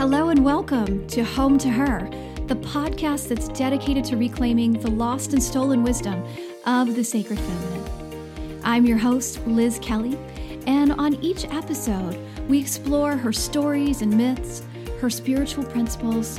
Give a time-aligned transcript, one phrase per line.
[0.00, 2.08] Hello and welcome to Home to Her,
[2.46, 6.24] the podcast that's dedicated to reclaiming the lost and stolen wisdom
[6.64, 8.60] of the sacred feminine.
[8.64, 10.18] I'm your host, Liz Kelly,
[10.66, 12.18] and on each episode,
[12.48, 14.62] we explore her stories and myths,
[15.02, 16.38] her spiritual principles,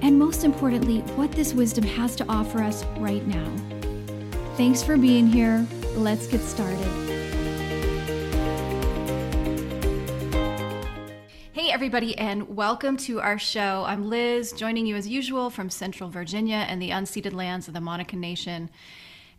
[0.00, 3.52] and most importantly, what this wisdom has to offer us right now.
[4.56, 5.66] Thanks for being here.
[5.96, 7.05] Let's get started.
[11.96, 13.82] Everybody, and welcome to our show.
[13.86, 17.80] I'm Liz, joining you as usual from Central Virginia and the unceded lands of the
[17.80, 18.68] Monacan Nation.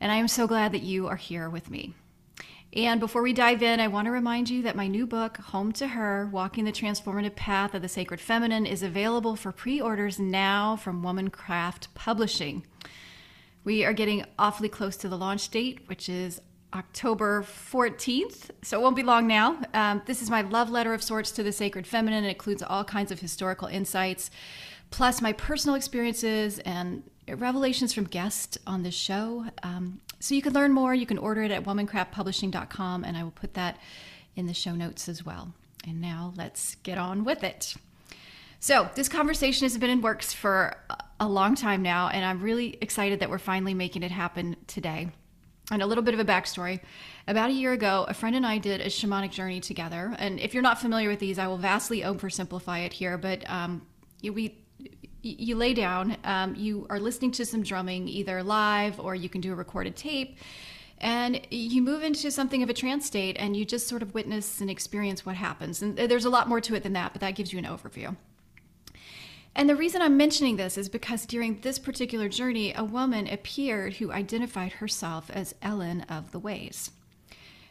[0.02, 1.94] And I am so glad that you are here with me.
[2.74, 5.72] And before we dive in, I want to remind you that my new book, Home
[5.74, 10.18] to Her Walking the Transformative Path of the Sacred Feminine, is available for pre orders
[10.18, 12.66] now from Womancraft Publishing.
[13.64, 16.42] We are getting awfully close to the launch date, which is
[16.74, 19.60] October 14th, so it won't be long now.
[19.74, 22.24] Um, this is my love letter of sorts to the sacred feminine.
[22.24, 24.30] It includes all kinds of historical insights,
[24.92, 29.46] plus my personal experiences and revelations from guests on this show.
[29.64, 30.94] Um, so you can learn more.
[30.94, 33.78] You can order it at womancraftpublishing.com, and I will put that
[34.36, 35.54] in the show notes as well.
[35.88, 37.76] And now let's get on with it.
[38.60, 40.76] So, this conversation has been in works for
[41.20, 45.10] a long time now, and I'm really excited that we're finally making it happen today.
[45.70, 46.80] And a little bit of a backstory.
[47.28, 50.16] About a year ago, a friend and I did a shamanic journey together.
[50.18, 53.18] And if you're not familiar with these, I will vastly oversimplify it here.
[53.18, 53.86] But um,
[54.24, 54.58] we,
[55.22, 59.42] you lay down, um, you are listening to some drumming, either live or you can
[59.42, 60.38] do a recorded tape.
[61.00, 64.62] And you move into something of a trance state and you just sort of witness
[64.62, 65.82] and experience what happens.
[65.82, 68.16] And there's a lot more to it than that, but that gives you an overview.
[69.58, 73.96] And the reason I'm mentioning this is because during this particular journey, a woman appeared
[73.96, 76.92] who identified herself as Elen of the Ways.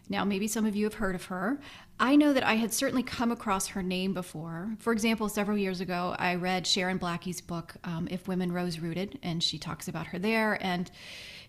[0.09, 1.61] Now, maybe some of you have heard of her.
[2.01, 4.74] I know that I had certainly come across her name before.
[4.80, 9.20] For example, several years ago, I read Sharon Blackie's book, um, "If Women Rose Rooted,"
[9.23, 10.58] and she talks about her there.
[10.61, 10.91] And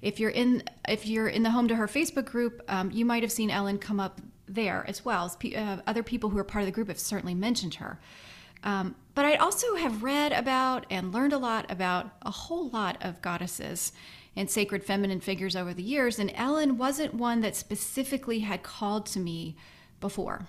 [0.04, 3.24] if you're in if you're in the Home to Her Facebook group, um, you might
[3.24, 5.25] have seen Elen come up there as well.
[5.25, 8.00] As pe- uh, other people who are part of the group have certainly mentioned her.
[8.63, 12.97] Um, but I also have read about and learned a lot about a whole lot
[13.01, 13.91] of goddesses
[14.35, 19.07] and sacred feminine figures over the years, and Elen wasn't one that specifically had called
[19.07, 19.56] to me
[20.00, 20.47] before.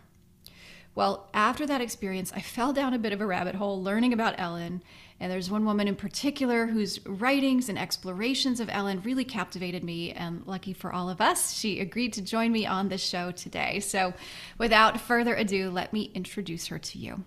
[0.94, 4.36] Well, after that experience, I fell down a bit of a rabbit hole learning about
[4.36, 4.82] Elen.
[5.20, 10.10] And there's one woman in particular whose writings and explorations of Elen really captivated me.
[10.10, 13.78] And lucky for all of us, she agreed to join me on this show today.
[13.78, 14.12] So
[14.58, 17.25] without further ado, let me introduce her to you.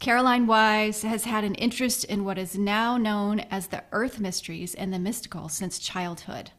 [0.00, 4.74] Caroline Wise has had an interest in what is now known as the Earth Mysteries
[4.76, 6.52] and the mystical since childhood.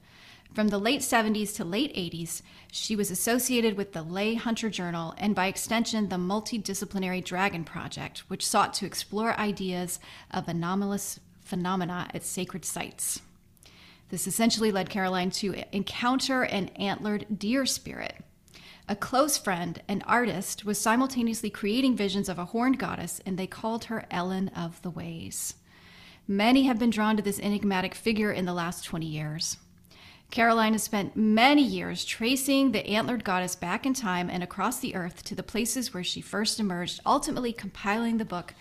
[0.53, 5.13] From the late 70s to late 80s, she was associated with the Ley Hunter Journal
[5.17, 10.01] and, by extension, the Multidisciplinary Dragon Project, which sought to explore ideas
[10.31, 13.21] of anomalous phenomena at sacred sites.
[14.09, 18.17] This essentially led Caroline to encounter an antlered deer spirit
[18.89, 23.45] a close friend, an artist, was simultaneously creating visions of a horned goddess, and they
[23.45, 25.53] called her Elen of the Ways.
[26.27, 29.57] Many have been drawn to this enigmatic figure in the last 20 years.
[30.31, 34.95] Caroline has spent many years tracing the antlered goddess back in time and across the
[34.95, 38.56] earth to the places where she first emerged, ultimately compiling the book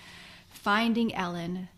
[0.51, 1.69] Finding Elen,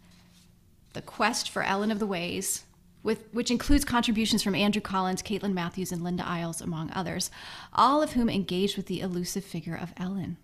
[0.93, 2.65] The Quest for Elen of the Ways,
[3.03, 7.31] with, which includes contributions from Andrew Collins, Caitlin Matthews, and Linda Isles, among others,
[7.73, 10.37] all of whom engaged with the elusive figure of Elen.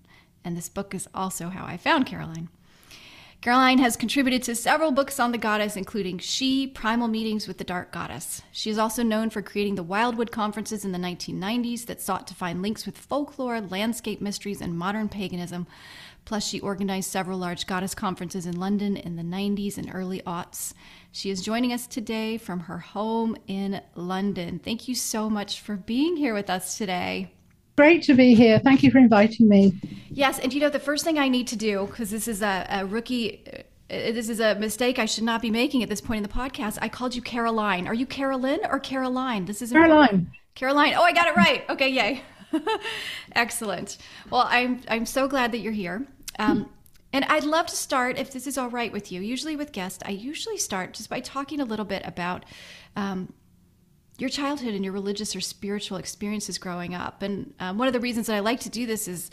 [0.45, 2.49] And this book is also how I found Caroline.
[3.43, 7.65] Caroline has contributed to several books on the goddess, including She, Primal Meetings with the
[7.65, 8.43] Dark Goddess.
[8.51, 12.35] She is also known for creating the Wildwood conferences in the 1990s that sought to
[12.35, 15.67] find links with folklore, landscape mysteries, and modern paganism.
[16.27, 20.75] Plus, she organized several large goddess conferences in London in the 90s and early aughts.
[21.13, 24.59] She is joining us today from her home in London.
[24.59, 27.33] Thank you so much for being here with us today.
[27.77, 28.59] Great to be here.
[28.59, 29.81] Thank you for inviting me.
[30.11, 32.67] Yes, and you know, the first thing I need to do, because this is a,
[32.69, 33.45] a rookie
[33.89, 36.29] uh, this is a mistake I should not be making at this point in the
[36.29, 36.77] podcast.
[36.83, 37.87] I called you Caroline.
[37.87, 39.45] Are you Carolyn or Caroline?
[39.45, 40.09] This is Caroline.
[40.09, 40.29] Important.
[40.57, 40.95] Caroline.
[40.97, 41.65] Oh, I got it right.
[41.71, 42.23] Okay, yay.
[43.37, 43.99] Excellent.
[44.29, 46.05] Well, I'm I'm so glad that you're here.
[46.39, 46.71] Um,
[47.13, 49.21] and I'd love to start, if this is all right with you.
[49.21, 52.45] Usually with guests, I usually start just by talking a little bit about
[52.95, 53.33] um,
[54.19, 57.23] your childhood and your religious or spiritual experiences growing up.
[57.23, 59.31] And um, one of the reasons that I like to do this is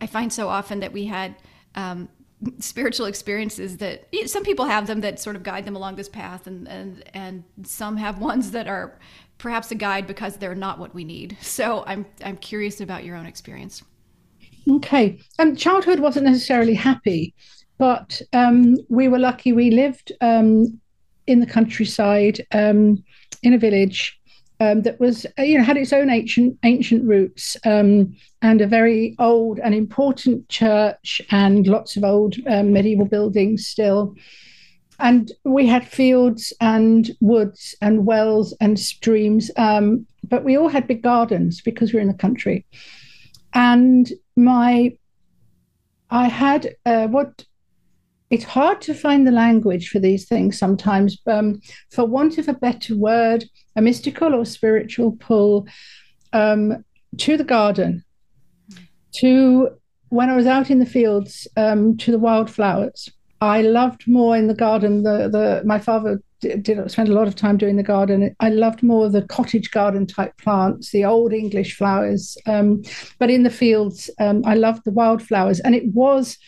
[0.00, 1.36] I find so often that we had
[1.74, 2.08] um,
[2.58, 6.46] spiritual experiences that some people have them that sort of guide them along this path,
[6.46, 8.98] and and and some have ones that are
[9.38, 11.36] perhaps a guide because they're not what we need.
[11.40, 13.82] So I'm I'm curious about your own experience.
[14.70, 15.18] Okay.
[15.38, 17.34] Um, childhood wasn't necessarily happy.
[17.78, 19.52] but um, we were lucky.
[19.52, 20.80] We lived um,
[21.26, 23.02] in the countryside um,
[23.42, 24.18] in a village
[24.60, 28.66] um, that was, uh, you know, had its own ancient ancient roots um, and a
[28.66, 34.14] very old and important church and lots of old medieval buildings still.
[35.00, 41.02] And we had fields and woods and wells and streams, but we all had big
[41.02, 42.64] gardens because we were in the country.
[43.54, 44.96] And my,
[46.10, 47.44] I had uh, what
[48.30, 51.18] it's hard to find the language for these things sometimes.
[51.26, 51.60] Um,
[51.92, 53.44] for want of a better word,
[53.76, 55.68] a mystical or spiritual pull
[56.32, 56.84] um,
[57.18, 58.04] to the garden,
[59.16, 59.70] to
[60.08, 63.10] when I was out in the fields, um, to the wildflowers.
[63.40, 65.02] I loved more in the garden.
[65.02, 68.34] The the my father did, did spend a lot of time doing the garden.
[68.40, 72.36] I loved more the cottage garden type plants, the old English flowers.
[72.46, 72.82] Um,
[73.18, 76.38] but in the fields, um, I loved the wildflowers, and it was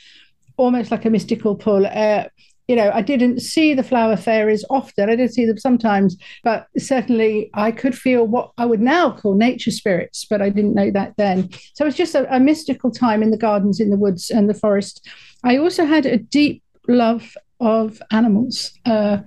[0.56, 1.86] almost like a mystical pull.
[1.86, 2.24] Uh,
[2.68, 5.08] you know, I didn't see the flower fairies often.
[5.08, 9.34] I did see them sometimes, but certainly I could feel what I would now call
[9.36, 11.48] nature spirits, but I didn't know that then.
[11.74, 14.48] So it was just a, a mystical time in the gardens, in the woods, and
[14.48, 15.08] the forest.
[15.44, 18.72] I also had a deep love of animals.
[18.84, 19.18] Uh,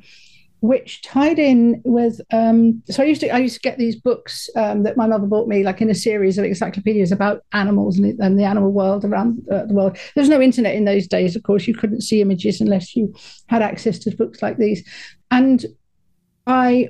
[0.61, 4.49] which tied in with um, so I used to I used to get these books
[4.55, 8.19] um, that my mother bought me like in a series of encyclopedias about animals and,
[8.19, 9.97] and the animal world around uh, the world.
[10.15, 11.65] There's no internet in those days, of course.
[11.65, 13.13] You couldn't see images unless you
[13.47, 14.85] had access to books like these,
[15.31, 15.65] and
[16.45, 16.89] I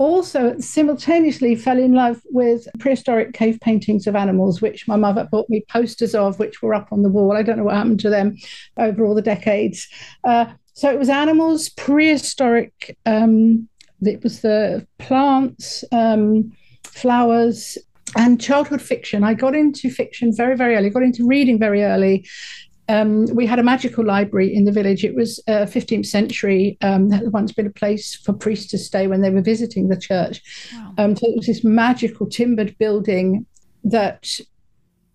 [0.00, 5.50] also simultaneously fell in love with prehistoric cave paintings of animals, which my mother bought
[5.50, 7.36] me posters of, which were up on the wall.
[7.36, 8.38] I don't know what happened to them
[8.78, 9.86] over all the decades.
[10.24, 12.96] Uh, so it was animals, prehistoric.
[13.04, 13.68] Um,
[14.00, 16.50] it was the plants, um,
[16.82, 17.76] flowers,
[18.16, 19.22] and childhood fiction.
[19.22, 20.88] I got into fiction very, very early.
[20.88, 22.26] Got into reading very early.
[22.90, 25.04] Um, we had a magical library in the village.
[25.04, 26.76] It was uh, 15th century.
[26.82, 29.96] Um, had once been a place for priests to stay when they were visiting the
[29.96, 30.42] church.
[30.74, 30.94] Wow.
[30.98, 33.46] Um, so it was this magical timbered building
[33.84, 34.40] that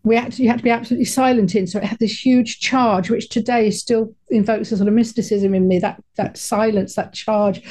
[0.04, 1.68] we actually had to be absolutely silent in.
[1.68, 5.68] So it had this huge charge, which today still invokes a sort of mysticism in
[5.68, 5.80] me.
[5.80, 7.62] That that silence, that charge.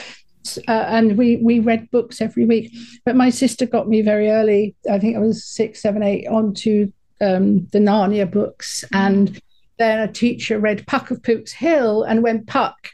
[0.69, 2.77] Uh, and we we read books every week.
[3.07, 4.75] But my sister got me very early.
[4.91, 6.93] I think I was six, seven, eight, onto
[7.23, 9.41] um, the Narnia books, and
[9.79, 12.91] then a teacher read Puck of Pook's Hill, and when Puck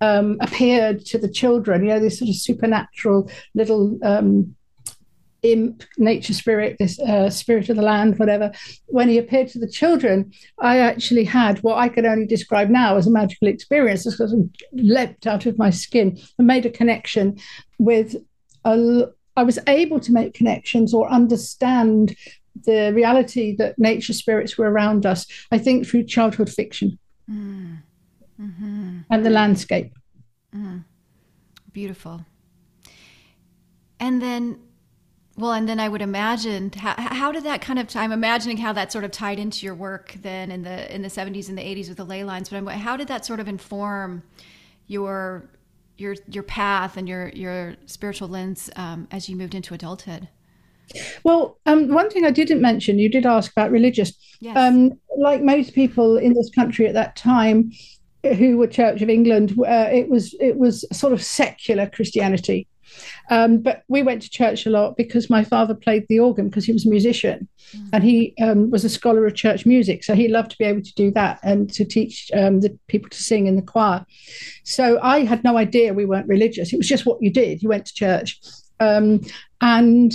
[0.00, 4.54] um, appeared to the children, you know, this sort of supernatural little um,
[5.44, 8.50] imp, nature spirit, this uh, spirit of the land, whatever,
[8.86, 12.96] when he appeared to the children, I actually had what I could only describe now
[12.96, 14.04] as a magical experience.
[14.04, 17.38] This sort of leapt out of my skin and made a connection
[17.78, 18.16] with
[18.64, 19.06] a.
[19.36, 22.14] I was able to make connections or understand
[22.62, 26.98] the reality that nature spirits were around us, I think, through childhood fiction
[27.30, 27.78] mm.
[28.40, 28.98] mm-hmm.
[29.10, 29.92] and the landscape.
[30.54, 30.84] Mm.
[31.72, 32.24] Beautiful.
[33.98, 34.58] And then
[35.36, 38.72] well, and then I would imagine how, how did that kind of I'm imagining how
[38.74, 41.62] that sort of tied into your work then in the in the 70s and the
[41.62, 42.48] 80s with the ley lines.
[42.48, 44.22] But I'm, how did that sort of inform
[44.86, 45.50] your
[45.96, 50.28] your your path and your your spiritual lens um, as you moved into adulthood?
[51.24, 54.12] Well, um, one thing I didn't mention, you did ask about religious.
[54.40, 54.56] Yes.
[54.56, 57.72] Um, like most people in this country at that time,
[58.22, 62.66] who were Church of England, uh, it was it was sort of secular Christianity.
[63.30, 66.64] Um, but we went to church a lot because my father played the organ because
[66.64, 67.88] he was a musician mm.
[67.92, 70.04] and he um, was a scholar of church music.
[70.04, 73.08] So he loved to be able to do that and to teach um, the people
[73.10, 74.04] to sing in the choir.
[74.64, 76.72] So I had no idea we weren't religious.
[76.72, 77.62] It was just what you did.
[77.62, 78.40] You went to church.
[78.80, 79.22] Um,
[79.60, 80.14] and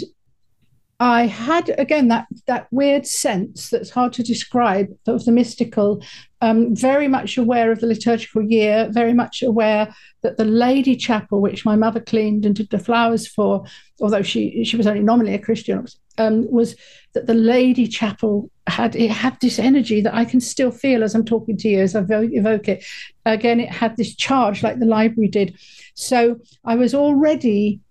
[1.01, 6.03] I had again that that weird sense that's hard to describe of the mystical.
[6.41, 11.41] Um, very much aware of the liturgical year, very much aware that the Lady Chapel,
[11.41, 13.65] which my mother cleaned and did the flowers for,
[14.01, 15.85] although she she was only nominally a Christian,
[16.17, 16.75] um, was
[17.13, 21.15] that the Lady Chapel had it had this energy that I can still feel as
[21.15, 22.85] I'm talking to you as I evoke it.
[23.25, 25.57] Again, it had this charge like the library did.
[25.93, 27.81] So I was already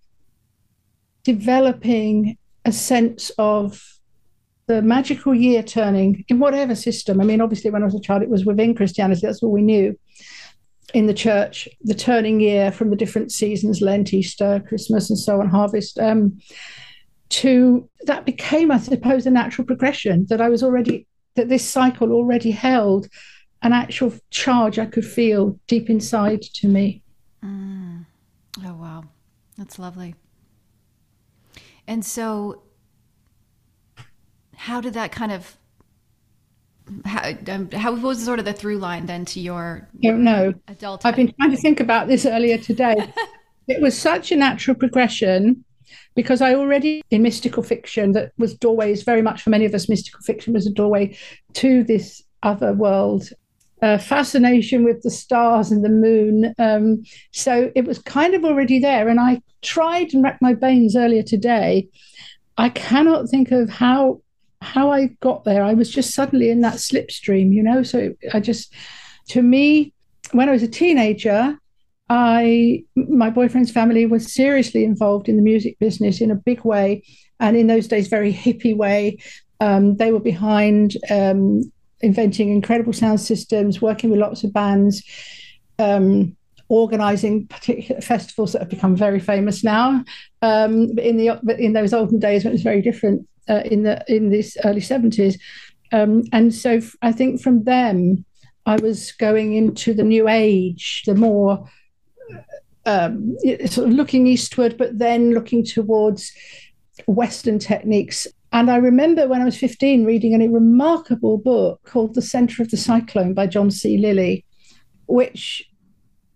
[1.22, 3.82] developing a sense of
[4.66, 7.20] the magical year turning in whatever system.
[7.20, 9.62] I mean, obviously, when I was a child, it was within Christianity, that's all we
[9.62, 9.98] knew
[10.94, 15.40] in the church, the turning year from the different seasons Lent, Easter, Christmas, and so
[15.40, 15.98] on, harvest.
[15.98, 16.38] Um,
[17.30, 22.12] to that became, I suppose, a natural progression that I was already, that this cycle
[22.12, 23.08] already held
[23.62, 27.02] an actual charge I could feel deep inside to me.
[27.44, 28.06] Mm.
[28.64, 29.04] Oh, wow.
[29.56, 30.14] That's lovely.
[31.88, 32.62] And so,
[34.54, 35.56] how did that kind of
[37.04, 40.54] how, um, how was sort of the through line then to your don't know.
[40.68, 43.12] adult i've been trying to think about this earlier today.
[43.70, 45.62] It was such a natural progression
[46.16, 49.90] because I already in mystical fiction that was doorways very much for many of us
[49.90, 51.14] mystical fiction was a doorway
[51.52, 53.28] to this other world
[53.82, 56.54] uh, fascination with the stars and the moon.
[56.58, 59.08] Um, so it was kind of already there.
[59.08, 61.88] And I tried and racked my brains earlier today.
[62.56, 64.20] I cannot think of how
[64.60, 65.62] how I got there.
[65.62, 67.84] I was just suddenly in that slipstream you know?
[67.84, 68.74] So I just
[69.28, 69.92] to me
[70.32, 71.56] when I was a teenager
[72.08, 77.02] I my boyfriend's family was seriously involved in the music business in a big way,
[77.40, 79.18] and in those days, very hippie way.
[79.60, 81.70] Um, they were behind um,
[82.00, 85.02] inventing incredible sound systems, working with lots of bands,
[85.78, 86.36] um,
[86.68, 90.04] organizing particular festivals that have become very famous now.
[90.42, 93.62] Um, but in the but in those olden days, when it was very different uh,
[93.64, 95.38] in the in this early seventies,
[95.92, 98.24] um, and so I think from them.
[98.66, 101.66] I was going into the new age, the more
[102.84, 103.34] um,
[103.66, 106.32] sort of looking eastward, but then looking towards
[107.06, 108.26] Western techniques.
[108.52, 112.70] And I remember when I was 15 reading a remarkable book called The Center of
[112.70, 113.98] the Cyclone by John C.
[113.98, 114.44] Lilly,
[115.06, 115.68] which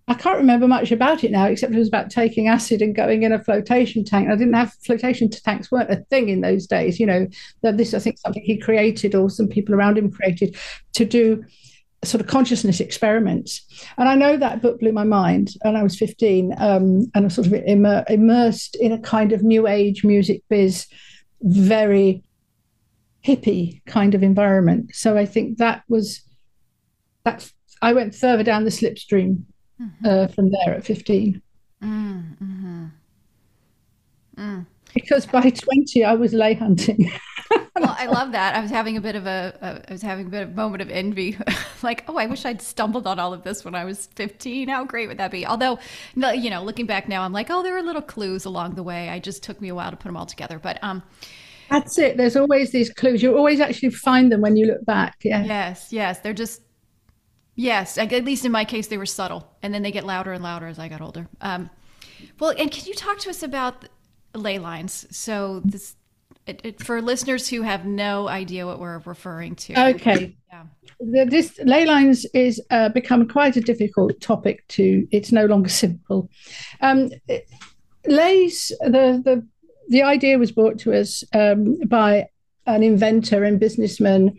[0.09, 3.23] I can't remember much about it now, except it was about taking acid and going
[3.23, 4.29] in a flotation tank.
[4.29, 6.99] I didn't have flotation tanks weren't a thing in those days.
[6.99, 7.29] You know,
[7.63, 10.57] That this I think something he created or some people around him created
[10.95, 11.45] to do
[12.05, 13.63] sort of consciousness experiments.
[13.97, 15.51] And I know that book blew my mind.
[15.63, 19.33] And I was 15 um, and I was sort of immer- immersed in a kind
[19.33, 20.87] of new age music biz,
[21.43, 22.23] very
[23.25, 24.95] hippie kind of environment.
[24.95, 26.23] So I think that was
[27.25, 27.51] that.
[27.81, 29.43] I went further down the slipstream
[29.81, 30.07] mm-hmm.
[30.07, 31.43] uh, from there at 15.
[31.83, 32.85] Mm, mm-hmm.
[34.39, 34.67] Mm.
[34.95, 37.11] Because by 20, I was ley hunting.
[37.83, 38.55] well, I love that.
[38.55, 40.83] I was having a bit of a, I was having a bit of a moment
[40.83, 41.37] of envy.
[41.83, 44.69] like, oh, I wish I'd stumbled on all of this when I was 15.
[44.69, 45.45] How great would that be?
[45.45, 45.79] Although,
[46.15, 49.09] you know, looking back now, I'm like, oh, there were little clues along the way.
[49.09, 50.59] I just took me a while to put them all together.
[50.59, 51.03] But, um,
[51.71, 52.17] that's it.
[52.17, 53.23] There's always these clues.
[53.23, 55.17] You always actually find them when you look back.
[55.23, 55.45] Yeah.
[55.45, 55.89] Yes.
[55.91, 56.21] Yes.
[56.21, 56.63] They're just,
[57.55, 57.99] yes.
[57.99, 60.67] At least in my case, they were subtle, and then they get louder and louder
[60.67, 61.29] as I got older.
[61.41, 61.71] Um,
[62.39, 63.89] well, and can you talk to us about
[64.35, 65.07] ley lines?
[65.11, 65.97] So this
[66.47, 69.91] it, it, for listeners who have no idea what we're referring to.
[69.91, 70.37] Okay.
[70.53, 70.65] Yeah.
[70.99, 75.07] The, this ley lines is uh, become quite a difficult topic to.
[75.11, 76.31] It's no longer simple.
[76.81, 77.11] Um,
[78.07, 79.47] leys the the
[79.89, 82.27] the idea was brought to us um, by
[82.67, 84.39] an inventor and businessman,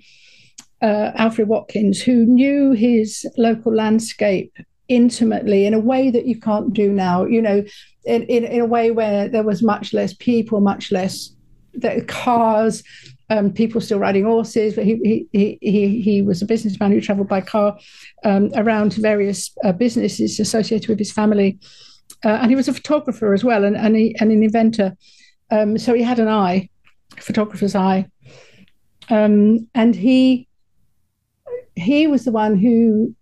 [0.82, 4.56] uh, Alfred Watkins, who knew his local landscape
[4.90, 7.26] intimately in a way that you can't do now.
[7.26, 7.64] You know,
[8.06, 11.33] in, in, in a way where there was much less people, much less
[11.74, 12.84] the cars,
[13.30, 14.76] um, people still riding horses.
[14.76, 17.78] But he he he he was a businessman who travelled by car
[18.24, 21.60] um, around various uh, businesses associated with his family,
[22.24, 24.96] uh, and he was a photographer as well, and and, he, and an inventor.
[25.52, 26.70] Um, so he had an eye,
[27.18, 28.08] photographer's eye,
[29.10, 30.48] um, and he
[31.76, 33.16] he was the one who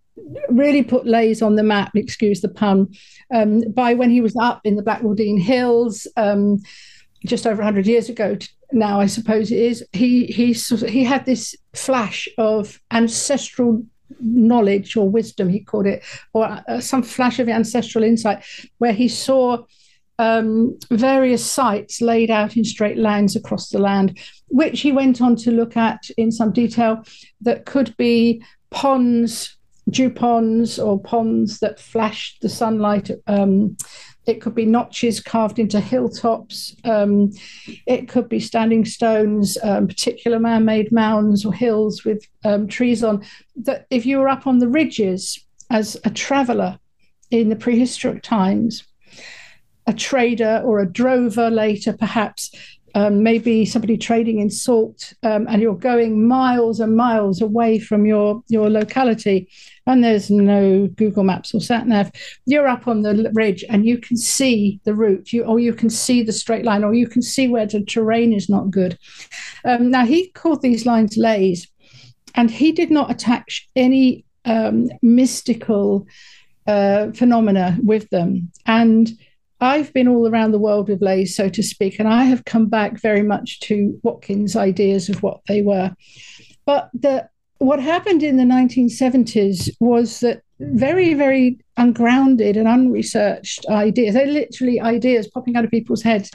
[0.50, 2.88] really put leys on the map, excuse the pun,
[3.34, 6.60] um, by when he was up in the Blackwardine Hills, um,
[7.26, 8.38] just over 100 years ago
[8.74, 13.84] now, I suppose it is, he, he, he had this flash of ancestral
[14.20, 18.44] knowledge or wisdom, he called it, or uh, some flash of ancestral insight,
[18.78, 19.64] where he saw
[20.20, 25.36] um, various sites laid out in straight lines across the land, which he went on
[25.38, 27.04] to look at in some detail
[27.42, 29.58] that could be ponds,
[29.90, 33.76] dew ponds, or ponds that flashed the sunlight um,
[34.26, 36.76] it could be notches carved into hilltops.
[36.84, 37.32] Um,
[37.88, 43.04] it could be standing stones, um, particular man made mounds or hills with um, trees
[43.04, 43.26] on.
[43.56, 46.80] That if you were up on the ridges as a traveler
[47.32, 48.84] in the prehistoric times,
[49.88, 52.52] a trader or a drover later, perhaps,
[52.96, 58.06] um, maybe somebody trading in salt, um, and you're going miles and miles away from
[58.06, 59.50] your your locality,
[59.88, 62.12] and there's no Google Maps or sat nav.
[62.46, 65.90] You're up on the ridge, and you can see the route, you or you can
[65.90, 68.98] see the straight line, or you can see where the terrain is not good.
[69.66, 71.68] Um, now he called these lines leys,
[72.36, 76.08] and he did not attach any um, mystical
[76.68, 79.12] uh, phenomena with them, and
[79.62, 82.68] I've been all around the world with leys, so to speak, and I have come
[82.68, 85.96] back very much to Watkins' ideas of what they were.
[86.66, 94.16] But the, what happened in the 1970s was that very, very ungrounded and unresearched ideas,
[94.16, 96.32] they're literally ideas popping out of people's heads.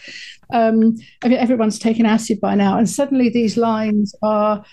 [0.53, 4.65] Um, I mean, everyone's taken acid by now, and suddenly these lines are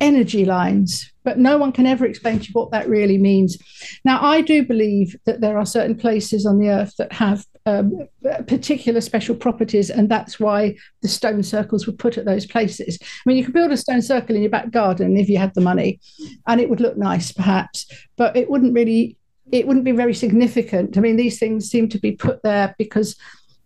[0.00, 3.56] energy lines, but no one can ever explain to you what that really means.
[4.04, 8.08] Now, I do believe that there are certain places on the earth that have um,
[8.46, 12.98] particular special properties, and that's why the stone circles were put at those places.
[13.02, 15.54] I mean, you could build a stone circle in your back garden if you had
[15.54, 16.00] the money,
[16.46, 19.16] and it would look nice, perhaps, but it wouldn't really.
[19.50, 20.96] It wouldn't be very significant.
[20.96, 23.16] I mean, these things seem to be put there because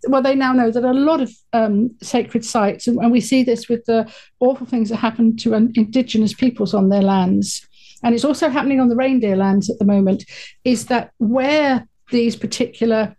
[0.08, 3.42] well, they now know that a lot of um, sacred sites, and, and, we see
[3.42, 4.10] this with the
[4.40, 7.66] awful things that happen to um, indigenous peoples on their lands,
[8.02, 10.24] and it's also happening on the reindeer lands at the moment,
[10.64, 13.16] is that where these particular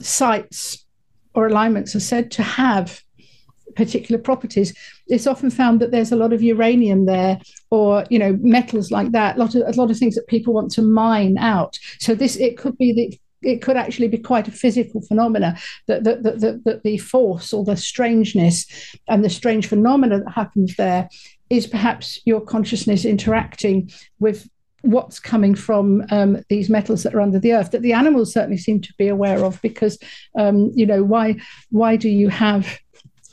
[0.00, 0.84] sites
[1.34, 3.02] or alignments are said to have
[3.76, 4.74] particular properties,
[5.06, 7.40] it's often found that there's a lot of uranium there,
[7.70, 9.36] or you know metals like that.
[9.36, 11.78] A lot of a lot of things that people want to mine out.
[11.98, 16.02] So this it could be the it could actually be quite a physical phenomena that,
[16.02, 18.66] that, that, that, that the force or the strangeness
[19.06, 21.08] and the strange phenomena that happens there
[21.48, 24.48] is perhaps your consciousness interacting with
[24.82, 28.56] what's coming from um, these metals that are under the earth that the animals certainly
[28.56, 29.98] seem to be aware of because
[30.38, 31.36] um, you know why
[31.70, 32.78] why do you have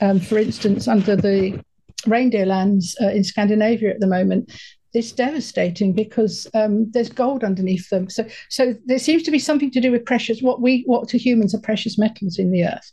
[0.02, 1.60] um, for instance under the
[2.08, 4.52] reindeer lands uh, in Scandinavia at the moment
[4.96, 8.10] it's devastating because um, there's gold underneath them.
[8.10, 11.18] So, so there seems to be something to do with precious, what we, what to
[11.18, 12.92] humans are precious metals in the earth.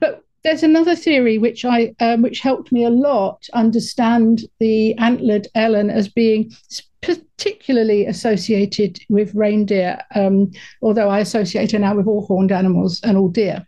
[0.00, 5.48] But there's another theory which I, um, which helped me a lot understand the antlered
[5.54, 6.52] Elen as being
[7.00, 10.50] particularly associated with reindeer, um,
[10.82, 13.66] although I associate her now with all horned animals and all deer,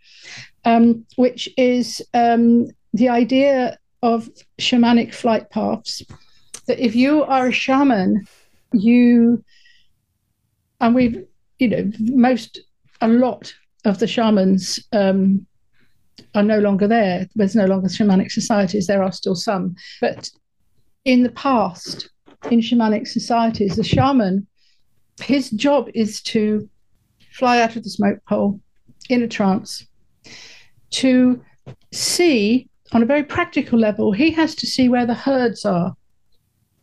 [0.65, 4.29] um, which is um, the idea of
[4.59, 6.03] shamanic flight paths
[6.67, 8.27] that if you are a shaman,
[8.73, 9.43] you
[10.81, 11.25] and we've
[11.59, 12.61] you know most
[13.01, 13.55] a lot
[13.85, 15.47] of the shamans um,
[16.35, 17.29] are no longer there.
[17.35, 18.87] There's no longer shamanic societies.
[18.87, 20.31] There are still some, but
[21.05, 22.11] in the past,
[22.51, 24.47] in shamanic societies, the shaman,
[25.21, 26.69] his job is to
[27.33, 28.61] fly out of the smoke pole
[29.09, 29.87] in a trance
[30.91, 31.43] to
[31.93, 34.13] see on a very practical level.
[34.13, 35.97] He has to see where the herds are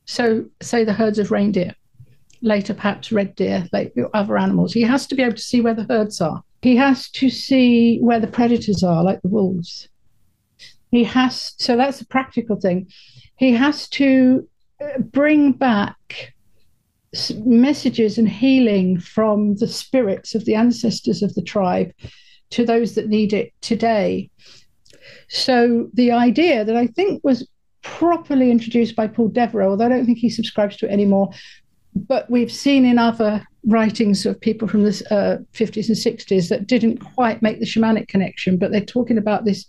[0.06, 1.76] so, say the herds of reindeer,
[2.42, 4.74] later perhaps red deer, like other animals.
[4.74, 6.44] He has to be able to see where the herds are.
[6.64, 9.90] He has to see where the predators are, like the wolves.
[10.92, 12.88] He has, so that's a practical thing.
[13.36, 14.48] He has to
[14.82, 16.34] uh, bring back
[17.44, 21.92] messages and healing from the spirits of the ancestors of the tribe
[22.52, 24.30] to those that need it today.
[25.28, 27.46] So the idea that I think was
[27.82, 31.32] properly introduced by Paul Devereux, although I don't think he subscribes to it anymore.
[31.96, 36.68] But we've seen in other writings of people from the uh, 50s and 60s that
[36.68, 39.66] didn't quite make the shamanic connection, but they're talking about this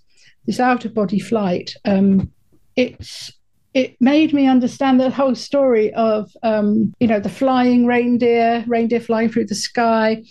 [0.47, 1.75] this out of body flight.
[1.85, 2.31] Um,
[2.77, 3.33] it's
[3.73, 9.01] it made me understand the whole story of um, you know the flying reindeer, reindeer
[9.01, 10.23] flying through the sky,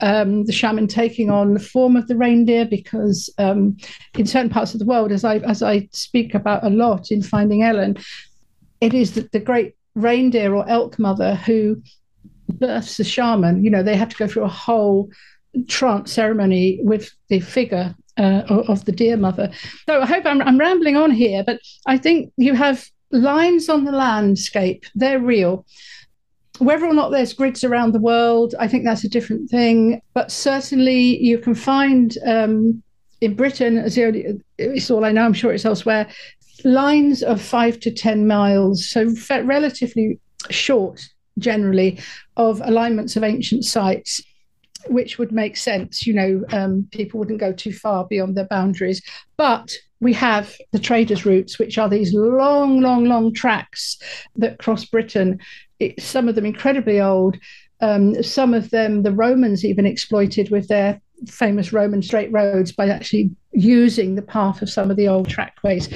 [0.00, 3.76] um, the shaman taking on the form of the reindeer because um,
[4.18, 7.22] in certain parts of the world, as I as I speak about a lot in
[7.22, 8.04] Finding Elen,
[8.80, 11.82] it is the, the great reindeer or elk mother who
[12.48, 13.64] births the shaman.
[13.64, 15.10] You know, they have to go through a whole
[15.68, 19.50] trance ceremony with the figure uh, of the deer mother.
[19.86, 23.84] So I hope I'm, I'm rambling on here, but I think you have lines on
[23.84, 24.84] the landscape.
[24.94, 25.66] They're real.
[26.58, 30.00] Whether or not there's grids around the world, I think that's a different thing.
[30.14, 32.82] But certainly, you can find um,
[33.20, 33.96] in Britain, as
[34.58, 36.08] it's all I know, I'm sure it's elsewhere,
[36.64, 40.18] lines of five to 10 miles, so relatively
[40.50, 41.98] short generally,
[42.36, 44.22] of alignments of ancient sites,
[44.88, 46.06] which would make sense.
[46.06, 49.02] You know, um, people wouldn't go too far beyond their boundaries.
[49.36, 53.98] But we have the traders' routes, which are these long, long, long tracks
[54.36, 55.40] that cross Britain
[55.82, 57.36] it, some of them incredibly old.
[57.80, 62.88] Um, some of them the Romans even exploited with their famous Roman straight roads by
[62.88, 65.88] actually using the path of some of the old trackways.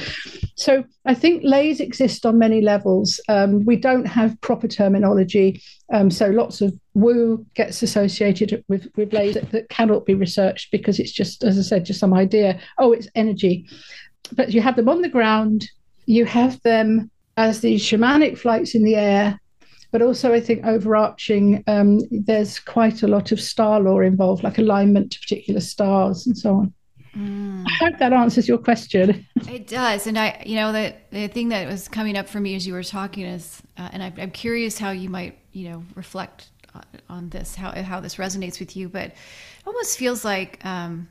[0.57, 3.21] So I think leys exist on many levels.
[3.29, 5.63] Um, we don't have proper terminology,
[5.93, 10.71] um, so lots of woo gets associated with with leys that, that, cannot be researched
[10.71, 12.59] because it's just, as I said, just some idea.
[12.79, 13.69] Oh, it's energy,
[14.33, 15.69] but you have them on the ground.
[16.07, 19.39] You have them as these shamanic flights in the air
[19.91, 24.59] but also I think overarching, um, there's quite a lot of star lore involved, like
[24.59, 26.75] alignment to particular stars and so on.
[27.17, 27.65] Mm.
[27.67, 29.27] I hope that answers your question.
[29.49, 32.55] It does, and I, you know, the the thing that was coming up for me
[32.57, 35.85] as you were talking is, uh, and I, I'm curious how you might, you know,
[35.95, 36.51] reflect
[37.09, 38.89] on this, how how this resonates with you.
[38.89, 39.15] But it
[39.67, 41.09] almost feels like, um,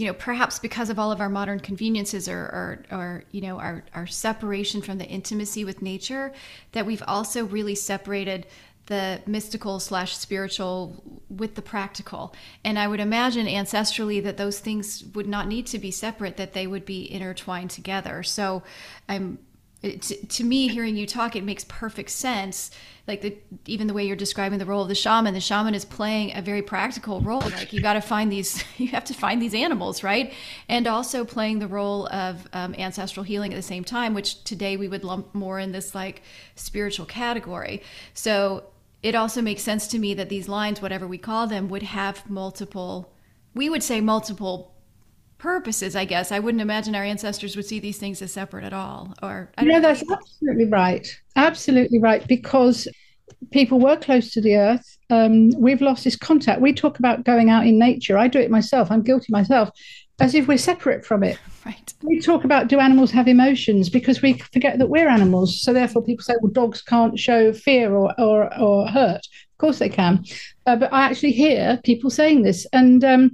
[0.00, 3.58] you know, perhaps because of all of our modern conveniences or, or, or, you know,
[3.60, 6.32] our, our separation from the intimacy with nature,
[6.72, 8.46] that we've also really separated
[8.86, 12.34] the mystical slash spiritual with the practical.
[12.64, 16.54] And I would imagine ancestrally that those things would not need to be separate, that
[16.54, 18.22] they would be intertwined together.
[18.22, 18.62] So
[19.06, 19.38] I'm
[19.82, 22.70] it, to, me hearing you talk it makes perfect sense
[23.08, 25.84] like the even the way you're describing the role of the shaman the shaman is
[25.84, 29.40] playing a very practical role like you got to find these you have to find
[29.40, 30.32] these animals right?
[30.68, 34.76] And also playing the role of um, ancestral healing at the same time which today
[34.76, 36.22] we would lump more in this like
[36.54, 37.82] spiritual category.
[38.14, 38.64] So
[39.02, 42.28] it also makes sense to me that these lines whatever we call them would have
[42.28, 43.12] multiple
[43.54, 44.69] we would say multiple
[45.40, 46.30] purposes, I guess.
[46.30, 49.14] I wouldn't imagine our ancestors would see these things as separate at all.
[49.22, 51.08] Or I no, that's absolutely right.
[51.34, 52.26] Absolutely right.
[52.28, 52.86] Because
[53.50, 54.98] people were close to the earth.
[55.08, 56.60] Um, we've lost this contact.
[56.60, 58.18] We talk about going out in nature.
[58.18, 58.90] I do it myself.
[58.90, 59.70] I'm guilty myself,
[60.20, 61.38] as if we're separate from it.
[61.66, 61.92] Right.
[62.02, 65.60] We talk about do animals have emotions because we forget that we're animals.
[65.60, 69.18] So therefore, people say, well, dogs can't show fear or or, or hurt.
[69.18, 70.24] Of course they can,
[70.64, 73.32] uh, but I actually hear people saying this, and um,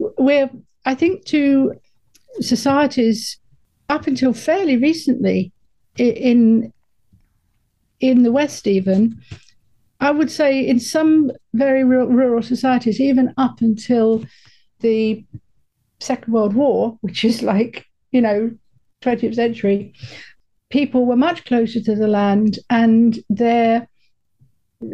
[0.00, 0.50] we're
[0.88, 1.74] I think to
[2.40, 3.36] societies
[3.90, 5.52] up until fairly recently
[5.98, 6.72] in
[8.00, 9.20] in the West, even
[10.00, 14.24] I would say in some very rural societies, even up until
[14.80, 15.26] the
[16.00, 18.50] Second World War, which is like you know
[19.02, 19.92] 20th century,
[20.70, 23.86] people were much closer to the land, and their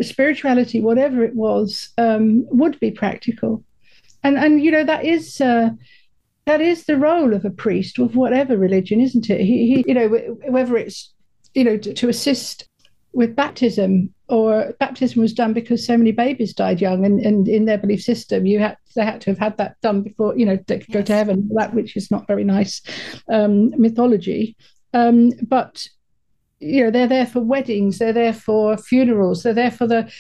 [0.01, 3.63] spirituality, whatever it was, um, would be practical
[4.25, 5.71] and and you know that is uh,
[6.47, 9.41] that is the role of a priest of whatever religion, isn't it?
[9.41, 10.09] He, he you know
[10.49, 11.13] whether it's
[11.55, 12.69] you know to, to, assist
[13.13, 17.67] with baptism or baptism was done because so many babies died young and, and in
[17.67, 20.57] their belief system you had they had to have had that done before you know
[20.57, 20.87] to yes.
[20.91, 22.83] go to heaven that which is not very nice
[23.29, 24.57] um, mythology
[24.95, 25.87] um, but
[26.59, 30.11] you know they're there for weddings they're there for funerals they're there for the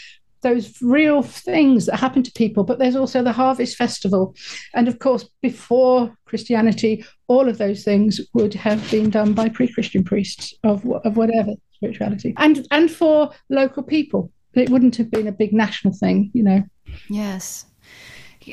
[0.44, 2.62] those real things that happen to people.
[2.62, 4.36] But there's also the Harvest Festival.
[4.72, 9.66] And of course, before Christianity, all of those things would have been done by pre
[9.66, 12.34] Christian priests of, of whatever spirituality.
[12.36, 14.30] And, and for local people.
[14.54, 16.62] It wouldn't have been a big national thing, you know.
[17.10, 17.66] Yes.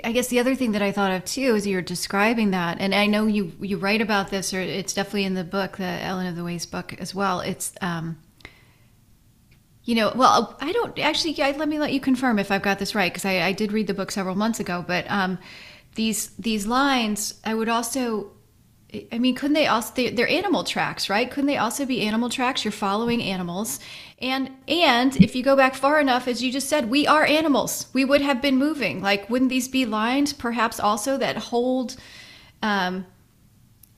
[0.03, 2.95] I guess the other thing that I thought of too is you're describing that, and
[2.95, 6.27] I know you you write about this, or it's definitely in the book, the Ellen
[6.27, 7.41] of the Ways book as well.
[7.41, 8.17] It's um,
[9.83, 11.33] you know, well, I don't actually.
[11.33, 13.87] Let me let you confirm if I've got this right because I, I, did read
[13.87, 14.85] the book several months ago.
[14.87, 15.39] But um,
[15.95, 18.31] these these lines, I would also.
[19.11, 19.93] I mean, couldn't they also?
[19.95, 21.31] They, they're animal tracks, right?
[21.31, 22.63] Couldn't they also be animal tracks?
[22.63, 23.79] You're following animals,
[24.19, 27.87] and and if you go back far enough, as you just said, we are animals.
[27.93, 29.01] We would have been moving.
[29.01, 31.95] Like, wouldn't these be lines, perhaps also that hold?
[32.61, 33.07] Um,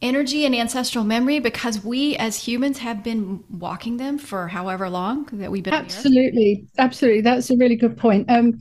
[0.04, 5.28] energy and ancestral memory because we as humans have been walking them for however long
[5.32, 6.68] that we've been absolutely.
[6.78, 7.22] Absolutely.
[7.22, 8.30] That's a really good point.
[8.30, 8.60] Um,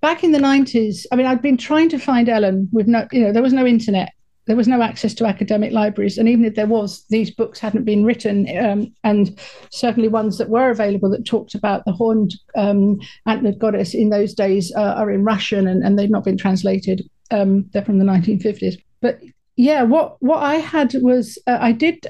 [0.00, 3.20] back in the 90s i mean i'd been trying to find elen with no you
[3.20, 4.12] know there was no internet.
[4.46, 6.16] There was no access to academic libraries.
[6.16, 9.38] And even if there was these books hadn't been written um, and
[9.70, 14.32] certainly ones that were available that talked about the horned um, antlered goddess in those
[14.32, 17.06] days uh, are in russian and, and they've not been translated.
[17.30, 19.20] Um, they're from the 1950s but
[19.58, 22.06] yeah, what what I had was uh, I did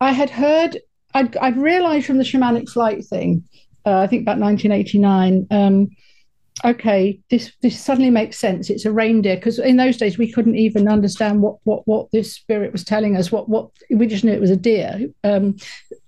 [0.00, 0.78] I had heard
[1.14, 3.44] I'd, I'd realised from the shamanic flight thing,
[3.86, 5.46] uh, I think about 1989.
[5.52, 5.90] Um,
[6.64, 8.68] okay, this this suddenly makes sense.
[8.68, 12.34] It's a reindeer because in those days we couldn't even understand what what what this
[12.34, 13.30] spirit was telling us.
[13.30, 15.56] What what we just knew it was a deer, um,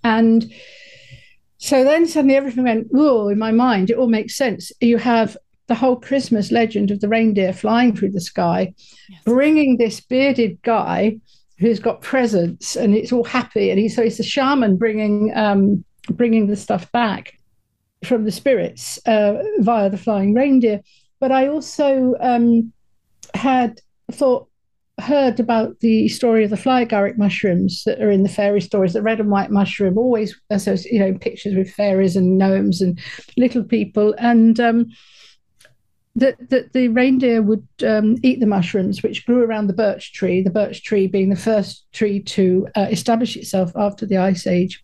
[0.03, 0.51] and
[1.57, 3.91] so then suddenly everything went oh in my mind.
[3.91, 4.73] It all makes sense.
[4.81, 5.37] You have
[5.71, 8.73] the whole Christmas legend of the reindeer flying through the sky,
[9.07, 9.21] yes.
[9.23, 11.17] bringing this bearded guy
[11.59, 13.69] who's got presents and it's all happy.
[13.69, 17.39] And he, so he's a shaman bringing um, bringing the stuff back
[18.03, 20.81] from the spirits uh, via the flying reindeer.
[21.21, 22.73] But I also um,
[23.33, 23.79] had
[24.11, 24.49] thought
[24.99, 28.91] heard about the story of the fly agaric mushrooms that are in the fairy stories,
[28.91, 32.99] the red and white mushroom, always you know pictures with fairies and gnomes and
[33.37, 34.13] little people.
[34.17, 34.87] And um,
[36.15, 40.41] that, that the reindeer would um, eat the mushrooms which grew around the birch tree,
[40.41, 44.83] the birch tree being the first tree to uh, establish itself after the Ice Age,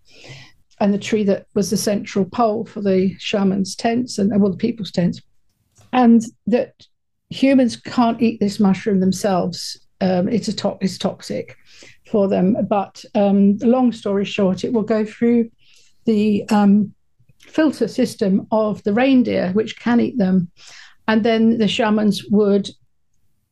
[0.80, 4.58] and the tree that was the central pole for the shamans' tents and well, the
[4.58, 5.22] people's tents,
[5.92, 6.74] and that
[7.30, 9.86] humans can't eat this mushroom themselves.
[10.00, 11.58] Um, it's a to- it's toxic
[12.10, 12.56] for them.
[12.70, 15.50] But um, long story short, it will go through
[16.06, 16.94] the um,
[17.42, 20.52] filter system of the reindeer, which can eat them
[21.08, 22.70] and then the shamans would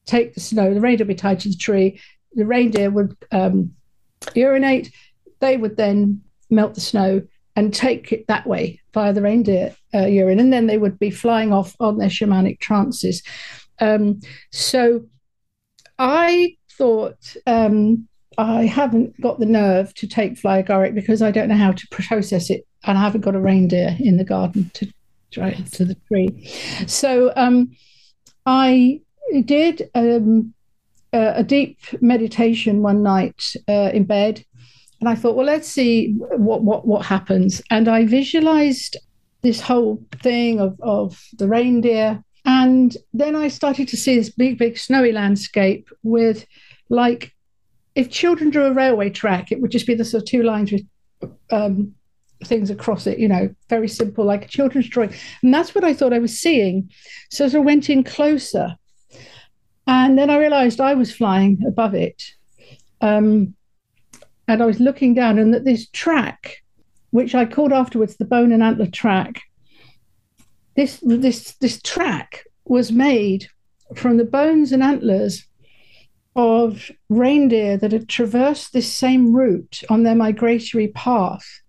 [0.06, 2.00] take the snow, the reindeer would be tied to the tree,
[2.34, 3.74] the reindeer would um,
[4.34, 4.92] urinate.
[5.40, 7.22] They would then melt the snow
[7.56, 11.10] and take it that way via the reindeer uh, urine, and then they would be
[11.10, 13.24] flying off on their shamanic trances.
[13.80, 14.20] Um,
[14.52, 15.06] so
[15.98, 21.48] I thought um, I haven't got the nerve to take fly agaric because I don't
[21.48, 24.92] know how to process it, and I haven't got a reindeer in the garden to
[25.38, 26.50] it to the tree.
[26.88, 27.72] So um,
[28.46, 29.02] I
[29.46, 30.54] did um,
[31.14, 34.44] a, a, deep meditation one night uh, in bed,
[35.00, 37.62] and I thought, well, let's see what what what happens.
[37.70, 38.98] And I visualized
[39.42, 44.58] this whole thing of of the reindeer, and then I started to see this big,
[44.58, 46.46] big snowy landscape with
[46.90, 47.34] like
[47.96, 50.72] if children drew a railway track, it would just be the sort of two lines
[50.72, 50.84] with
[51.50, 51.96] um,
[52.44, 55.14] things across it, you know, very simple, like a children's drawing.
[55.42, 56.92] And that's what I thought I was seeing.
[57.32, 58.76] So as I went in closer,
[59.88, 62.24] and then I realized I was flying above it.
[63.02, 63.56] Um,
[64.48, 66.64] and I was looking down, and that this track,
[67.12, 69.42] which I called afterwards the bone and antler track,
[70.76, 73.48] this this this track was made
[73.96, 75.48] from the bones and antlers
[76.36, 81.62] of reindeer that had traversed this same route on their migratory path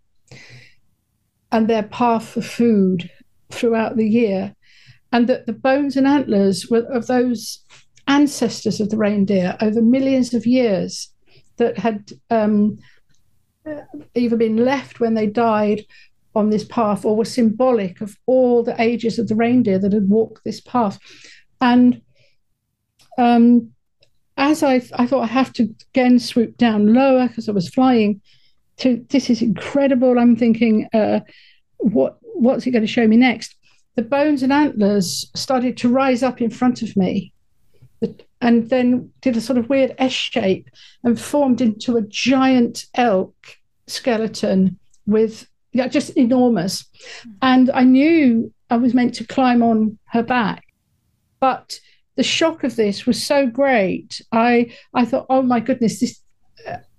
[1.52, 3.10] and their path for food
[3.50, 4.54] throughout the year,
[5.12, 7.64] and that the bones and antlers were of those
[8.08, 11.12] ancestors of the reindeer over millions of years
[11.56, 12.78] that had um,
[14.14, 15.82] either been left when they died
[16.34, 20.08] on this path or were symbolic of all the ages of the reindeer that had
[20.08, 20.98] walked this path.
[21.60, 22.02] And
[23.16, 23.72] um,
[24.36, 28.20] as I, I thought I have to again swoop down lower because I was flying
[28.78, 30.18] to this is incredible.
[30.18, 31.20] I'm thinking, uh,
[31.78, 33.54] what what's he going to show me next?
[33.94, 37.32] The bones and antlers started to rise up in front of me,
[38.40, 40.68] and then did a sort of weird S shape
[41.02, 43.34] and formed into a giant elk
[43.86, 46.84] skeleton with yeah, just enormous.
[47.42, 50.64] And I knew I was meant to climb on her back,
[51.40, 51.78] but
[52.16, 54.20] the shock of this was so great.
[54.32, 56.20] I I thought, oh my goodness, this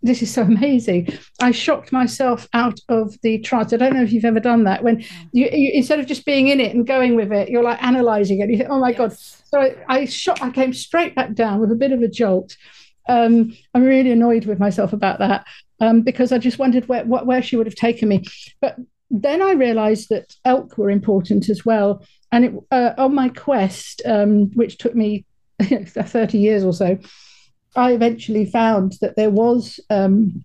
[0.04, 1.10] this is so amazing.
[1.42, 3.74] I shocked myself out of the trance.
[3.74, 4.84] I don't know if you've ever done that.
[4.84, 7.82] When you, you instead of just being in it and going with it, you're like
[7.84, 8.50] analyzing it.
[8.50, 8.98] You think, oh my yes.
[8.98, 9.14] god.
[9.18, 10.42] So I, I shot.
[10.42, 12.56] I came straight back down with a bit of a jolt.
[13.10, 15.46] Um, I'm really annoyed with myself about that
[15.80, 18.26] um, because I just wondered where where she would have taken me.
[18.62, 18.78] But
[19.10, 22.06] then I realised that elk were important as well.
[22.32, 25.26] And it, uh, on my quest, um, which took me
[25.62, 26.98] 30 years or so,
[27.76, 30.44] I eventually found that there was um,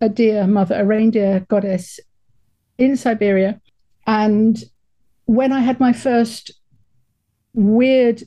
[0.00, 2.00] a deer mother, a reindeer goddess
[2.78, 3.60] in Siberia.
[4.06, 4.62] And
[5.24, 6.52] when I had my first
[7.54, 8.22] weird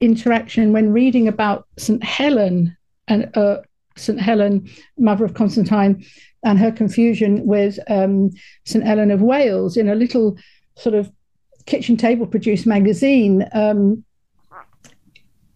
[0.00, 2.02] interaction when reading about St.
[2.02, 2.76] Helen
[3.08, 3.58] and uh,
[3.96, 4.20] St.
[4.20, 4.68] Helen,
[4.98, 6.04] mother of Constantine,
[6.42, 8.30] and her confusion with um,
[8.64, 8.84] St.
[8.84, 10.36] Helen of Wales in a little
[10.74, 11.10] sort of
[11.66, 14.02] kitchen table produced magazine um,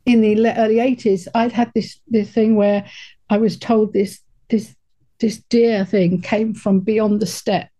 [0.07, 2.85] in the early 80s, I'd had this this thing where
[3.31, 4.75] I was told this this
[5.19, 7.71] this deer thing came from beyond the steppe,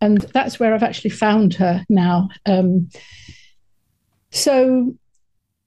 [0.00, 2.28] and that's where I've actually found her now.
[2.46, 2.90] Um,
[4.30, 4.94] so,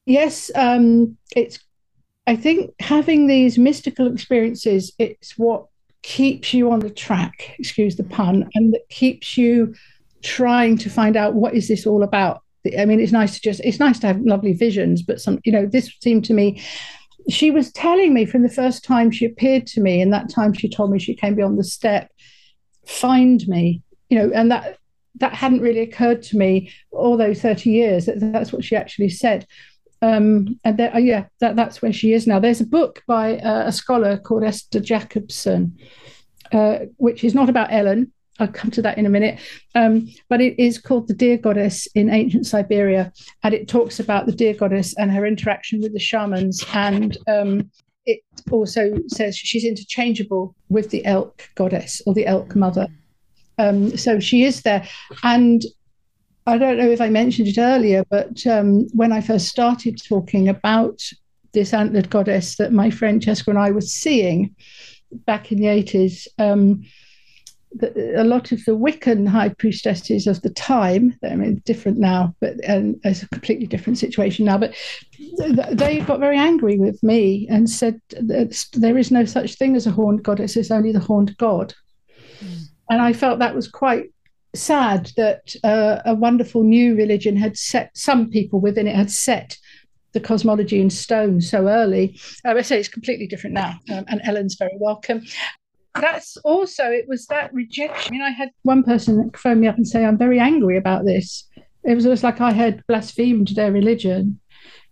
[0.05, 1.59] yes, um, it's.
[2.27, 5.67] I think having these mystical experiences, it's what
[6.01, 7.55] keeps you on the track.
[7.59, 9.75] Excuse the pun, and that keeps you
[10.21, 12.41] trying to find out what is this all about
[12.79, 15.51] I mean, it's nice to just, it's nice to have lovely visions, but some, you
[15.51, 16.61] know, this seemed to me,
[17.29, 20.53] she was telling me from the first time she appeared to me, and that time
[20.53, 22.11] she told me she came beyond the steppe,
[22.85, 24.77] find me, you know, and that,
[25.19, 28.05] that hadn't really occurred to me all those 30 years.
[28.05, 29.47] That, that's what she actually said.
[30.01, 32.39] Um, and there, yeah, that, that's where she is now.
[32.39, 35.77] There's a book by uh, a scholar called Esther Jacobson,
[36.51, 38.11] uh, which is not about Elen.
[38.39, 39.39] I'll come to that in a minute.
[39.75, 43.13] Um, but it is called The Deer Goddess in Ancient Siberia.
[43.43, 46.63] And it talks about the deer goddess and her interaction with the shamans.
[46.73, 47.71] And um,
[48.05, 48.21] it
[48.51, 52.87] also says she's interchangeable with the elk goddess or the elk mother.
[53.57, 54.85] Um, so she is there.
[55.23, 55.63] And
[56.45, 60.49] I don't know if I mentioned it earlier, but um, when I first started talking
[60.49, 61.01] about
[61.53, 64.53] this antlered goddess that my friend Chesca and I were seeing
[65.11, 66.27] back in the 80s,
[67.81, 72.63] a lot of the Wiccan high priestesses of the time, I mean, different now, but
[72.63, 74.57] and it's a completely different situation now.
[74.57, 74.75] But
[75.71, 79.87] they got very angry with me and said that there is no such thing as
[79.87, 81.73] a horned goddess; it's only the horned god.
[82.39, 82.61] Mm.
[82.89, 84.11] And I felt that was quite
[84.53, 89.57] sad that uh, a wonderful new religion had set some people within it had set
[90.13, 92.17] the cosmology in stone so early.
[92.45, 95.21] I say it's completely different now, um, and Elen's very welcome.
[95.99, 98.09] That's also it was that rejection.
[98.09, 101.05] I mean, I had one person phone me up and say, "I'm very angry about
[101.05, 101.47] this."
[101.83, 104.39] It was almost like I had blasphemed their religion,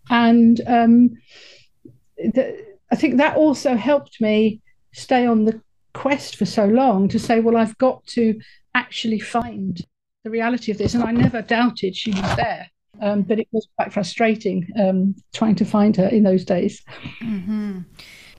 [0.10, 1.12] and um,
[2.18, 4.62] the, I think that also helped me
[4.94, 5.60] stay on the
[5.94, 8.40] quest for so long to say, "Well, I've got to
[8.74, 9.86] actually find
[10.24, 12.70] the reality of this," and I never doubted she was there.
[13.02, 16.82] Um, but it was quite frustrating um, trying to find her in those days.
[17.22, 17.80] Mm-hmm.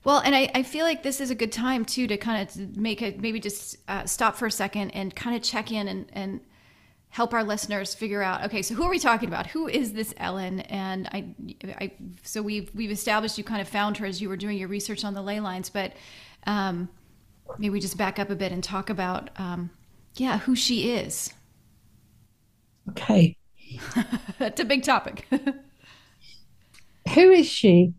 [0.05, 2.77] Well, and I, I feel like this is a good time too to kind of
[2.77, 6.07] make it maybe just uh, stop for a second and kind of check in and,
[6.13, 6.41] and
[7.09, 9.47] help our listeners figure out okay so who are we talking about?
[9.49, 10.65] Who is this elen?
[10.69, 11.25] And i,
[11.81, 14.69] I so we've we've established you kind of found her as you were doing your
[14.69, 15.93] research on the ley lines but
[16.47, 16.89] um,
[17.59, 19.71] maybe we just back up a bit and talk about um,
[20.17, 21.33] yeah who she is.
[22.91, 23.37] Okay.
[24.41, 25.27] It's a big topic.
[27.15, 27.95] Who is she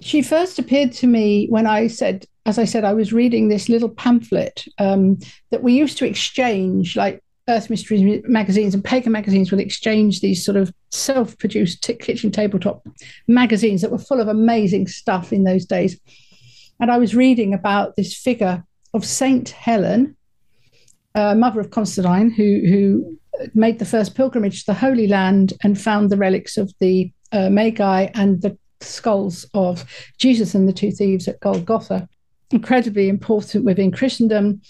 [0.00, 3.68] she first appeared to me when I said, as I said, I was reading this
[3.68, 5.18] little pamphlet um,
[5.50, 10.44] that we used to exchange, like Earth Mysteries magazines and pagan magazines would exchange these
[10.44, 12.86] sort of self produced t- kitchen tabletop
[13.26, 15.98] magazines that were full of amazing stuff in those days.
[16.80, 20.16] And I was reading about this figure of Saint Helen,
[21.14, 23.18] uh, mother of Constantine, who, who
[23.54, 27.48] made the first pilgrimage to the Holy Land and found the relics of the uh,
[27.48, 29.84] Magi and the skulls of
[30.18, 32.08] Jesus and the two thieves at Golgotha.
[32.50, 34.60] Incredibly important within Christendom.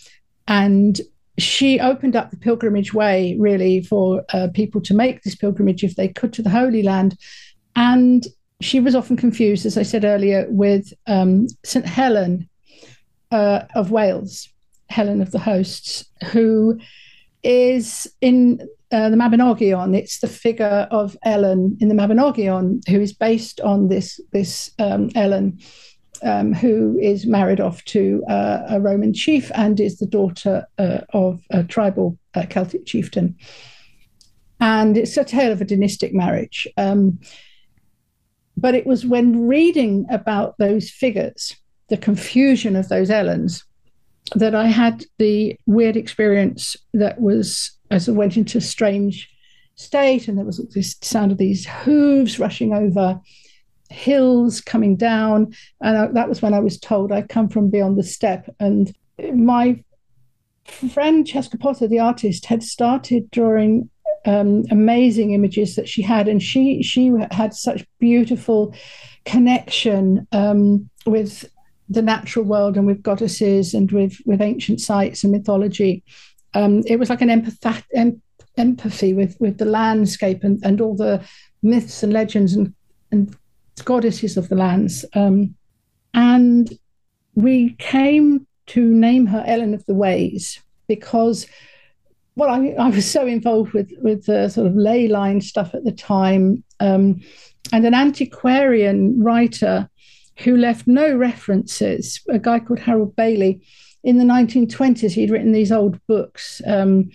[0.48, 1.00] And
[1.38, 5.96] she opened up the pilgrimage way really for uh, people to make this pilgrimage if
[5.96, 7.18] they could to the Holy Land.
[7.74, 8.26] And
[8.60, 11.84] she was often confused, as I said earlier, with um, St.
[11.84, 12.48] Helen
[13.30, 14.48] uh, of Wales,
[14.88, 16.78] Helen of the Hosts, who
[17.42, 19.96] is in uh, the Mabinogion.
[19.96, 25.10] It's the figure of Elen in the Mabinogion, who is based on this this um,
[25.10, 25.62] Elen,
[26.22, 31.00] um, who is married off to uh, a Roman chief and is the daughter uh,
[31.12, 33.36] of a tribal uh, Celtic chieftain.
[34.60, 36.66] And it's a tale of a dynastic marriage.
[36.76, 37.18] Um,
[38.56, 41.54] but it was when reading about those figures,
[41.88, 43.64] the confusion of those Elens,
[44.34, 49.30] that I had the weird experience that was as I went into a strange
[49.76, 53.20] state, and there was this sound of these hooves rushing over
[53.90, 55.54] hills coming down.
[55.80, 58.48] And I, that was when I was told I'd come from beyond the steppe.
[58.58, 58.94] And
[59.34, 59.82] my
[60.64, 63.88] friend Chesca Potter, the artist, had started drawing
[64.24, 68.74] um, amazing images that she had, and she she had such beautiful
[69.24, 71.48] connection um, with
[71.88, 76.02] the natural world and with goddesses and with with ancient sites and mythology
[76.56, 78.22] um, it was like an em-
[78.56, 81.22] empathy with with the landscape and, and all the
[81.62, 82.74] myths and legends and,
[83.12, 83.36] and
[83.84, 85.04] goddesses of the lands.
[85.14, 85.54] Um,
[86.14, 86.72] and
[87.34, 91.46] we came to name her Elen of the Ways because,
[92.36, 95.84] well, I, I was so involved with with the sort of ley line stuff at
[95.84, 97.20] the time, um,
[97.72, 99.90] and an antiquarian writer
[100.38, 103.62] who left no references, a guy called Harold Bayley
[104.06, 106.62] in the 1920s, he'd written these old books.
[106.64, 107.10] Um,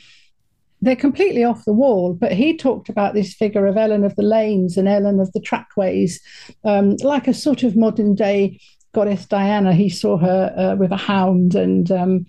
[0.81, 4.23] they're completely off the wall, but he talked about this figure of Elen of the
[4.23, 6.19] Lanes and Elen of the Trackways,
[6.65, 8.59] um, like a sort of modern day
[8.91, 9.73] goddess Diana.
[9.73, 12.25] He saw her uh, with a hound and um,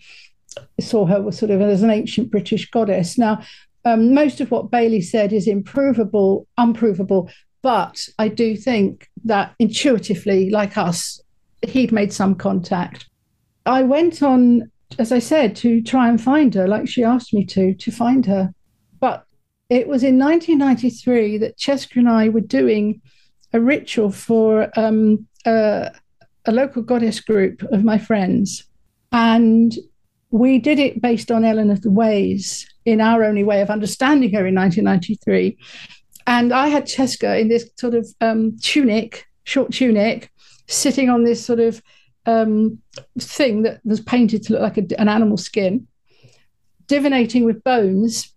[0.81, 3.18] saw her sort of as an ancient British goddess.
[3.18, 3.42] Now,
[3.85, 7.29] um, most of what Bayley said is improvable, unprovable,
[7.62, 11.20] but I do think that intuitively, like us,
[11.62, 13.09] he'd made some contact.
[13.66, 17.44] I went on, as I said, to try and find her, like she asked me
[17.46, 18.53] to, to find her.
[19.01, 19.25] But
[19.68, 23.01] it was in 1993 that Chesca and I were doing
[23.53, 25.90] a ritual for um, a,
[26.44, 28.64] a local goddess group of my friends.
[29.12, 29.75] And
[30.31, 34.55] we did it based on the Ways in our only way of understanding her in
[34.55, 35.57] 1993.
[36.27, 40.30] And I had Chesca in this sort of um, tunic, short tunic,
[40.68, 41.82] sitting on this sort of
[42.27, 42.79] um,
[43.18, 45.87] thing that was painted to look like a, an animal skin,
[46.87, 48.33] divinating with bones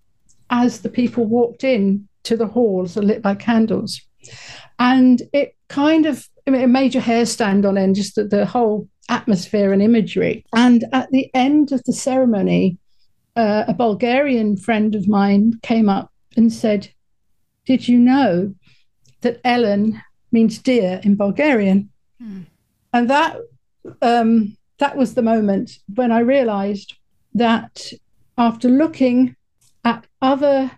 [0.49, 4.01] as the people walked in to the halls lit by candles.
[4.79, 8.87] And it kind of it made your hair stand on end, just the, the whole
[9.09, 10.45] atmosphere and imagery.
[10.55, 12.77] And at the end of the ceremony,
[13.35, 16.89] uh, a Bulgarian friend of mine came up and said,
[17.65, 18.53] Did you know
[19.21, 21.89] that Elen means deer in Bulgarian?
[22.19, 22.41] Hmm.
[22.93, 23.37] And that
[24.01, 26.95] um, that was the moment when I realized
[27.33, 27.91] that
[28.37, 29.35] after looking
[29.83, 30.71] at other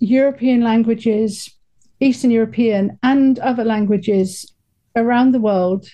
[0.00, 1.58] European languages
[2.00, 4.52] Eastern European and other languages
[4.94, 5.88] around the world,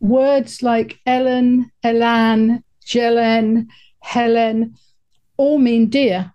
[0.00, 3.66] words like Elen, Elan, Jelen,
[4.00, 4.74] Helen
[5.36, 6.32] all mean dear.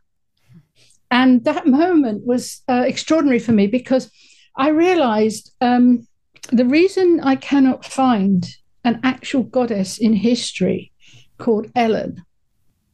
[1.10, 4.12] And that moment was uh, extraordinary for me because
[4.56, 6.08] I realized um,
[6.52, 8.46] the reason I cannot find
[8.84, 10.92] an actual goddess in history
[11.38, 12.24] called Elen.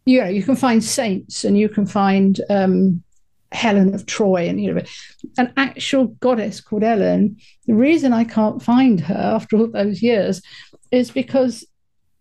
[0.06, 3.04] You know, you can find saints and you can find um,
[3.52, 4.82] Helen of Troy and you know
[5.38, 7.42] an actual goddess called Elen.
[7.66, 10.42] The reason I can't find her after all those years
[10.92, 11.66] is because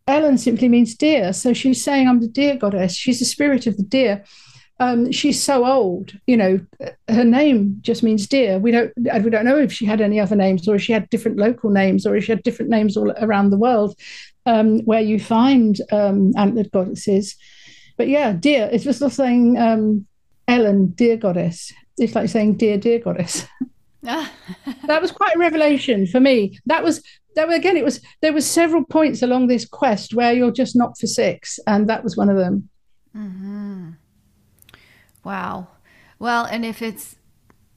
[0.07, 1.33] Elen simply means deer.
[1.33, 2.95] So she's saying I'm the deer goddess.
[2.95, 4.25] She's the spirit of the deer.
[4.79, 6.61] Um, she's so old, you know,
[7.09, 8.59] her name just means dear.
[8.59, 11.09] We don't we don't know if she had any other names or if she had
[11.09, 13.99] different local names or if she had different names all around the world
[14.45, 17.37] um, where you find um, antlered goddesses.
[17.97, 18.69] But yeah, dear.
[18.71, 20.07] It's just like saying um,
[20.47, 21.73] Elen, dear goddess.
[21.97, 23.47] It's like saying dear, dear goddess.
[24.87, 26.59] that was quite a revelation for me.
[26.67, 27.03] That was
[27.35, 27.77] that again.
[27.77, 31.59] It was there were several points along this quest where you're just not for six,
[31.67, 32.69] and that was one of them.
[33.17, 33.91] Mm-hmm.
[35.27, 35.67] Wow.
[36.21, 37.17] Well, and if it's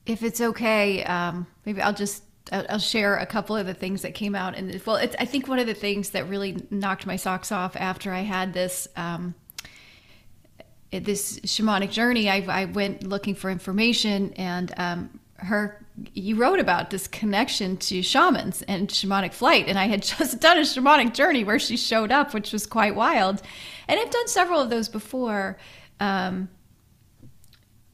[0.05, 2.21] if it's okay, um, maybe I'll just
[2.51, 4.55] I'll share a couple of the things that came out.
[4.55, 8.13] And well, I think one of the things that really knocked my socks off after
[8.13, 9.33] I had this um,
[10.91, 15.83] this shamanic journey, I, I, went looking for information, and um, her
[16.13, 20.59] you wrote about this connection to shamans and shamanic flight, and I had just done
[20.59, 23.41] a shamanic journey where she showed up, which was quite wild,
[23.87, 25.57] and I've done several of those before.
[25.99, 26.47] Um,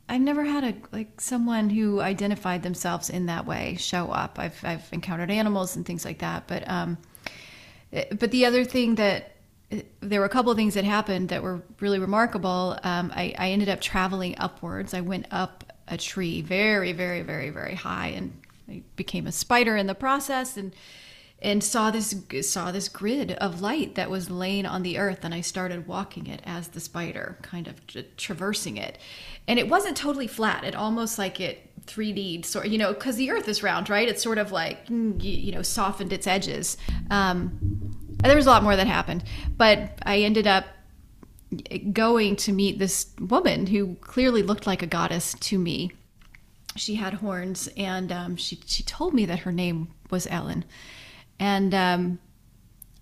[0.07, 4.37] I've never had a like someone who identified themselves in that way show up.
[4.37, 6.97] I've I've encountered animals and things like that, but um,
[7.91, 9.35] eh, but the other thing that
[9.71, 12.77] eh, there were a couple of things that happened that were really remarkable.
[12.83, 14.93] Um, I, I ended up traveling upwards.
[14.93, 18.39] I went up a tree very, very, very, very high, and
[18.69, 20.73] I became a spider in the process, and
[21.45, 25.33] and saw this saw this grid of light that was laying on the earth and
[25.33, 27.75] i started walking it as the spider kind of
[28.17, 28.97] traversing it.
[29.47, 30.63] And it wasn't totally flat.
[30.63, 34.09] It almost like it 3d sort you know because the earth is round right?
[34.09, 36.77] It's sort of like mm, you know softened its edges.
[37.11, 39.23] Um, there was a lot more that happened
[39.55, 40.65] but i ended up
[41.93, 45.91] going to meet this woman who clearly looked like a goddess to me.
[46.75, 50.63] She had horns and um, she, she told me that her name was elen
[51.39, 52.19] and um,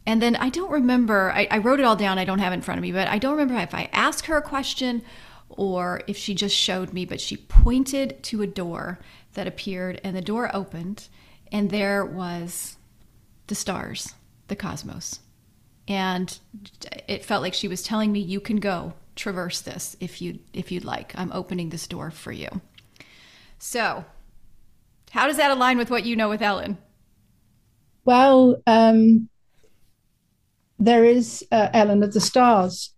[0.06, 1.32] and then I don't remember.
[1.32, 2.18] I, I wrote it all down.
[2.18, 4.26] I don't have it in front of me, but I don't remember if I asked
[4.26, 5.02] her a question
[5.50, 7.06] or if she just showed me.
[7.06, 9.00] But she pointed to a door
[9.34, 11.08] that appeared, and the door opened,
[11.52, 12.78] and there was
[13.48, 14.14] the stars,
[14.48, 15.20] the cosmos,
[15.88, 16.38] and
[17.08, 20.72] it felt like she was telling me, "You can go traverse this if you if
[20.72, 21.14] you'd like.
[21.16, 22.62] I'm opening this door for you."
[23.58, 24.04] So,
[25.12, 26.78] how does that align with what you know with Elen?
[28.06, 29.30] Well, um,
[30.80, 32.94] there is uh, Elen of the Stars.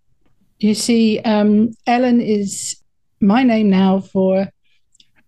[0.59, 2.77] You see, um, Elen is
[3.21, 4.47] my name now for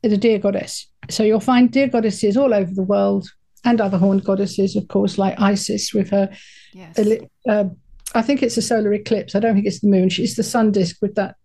[0.01, 0.88] the deer goddess.
[1.09, 3.28] So you'll find deer goddesses all over the world
[3.63, 6.30] and other horned goddesses, of course, like Isis with her.
[6.73, 6.97] Yes.
[7.47, 7.65] Uh,
[8.15, 9.36] I think it's a solar eclipse.
[9.36, 10.09] I don't think it's the moon.
[10.09, 11.36] She's the sun disk with that,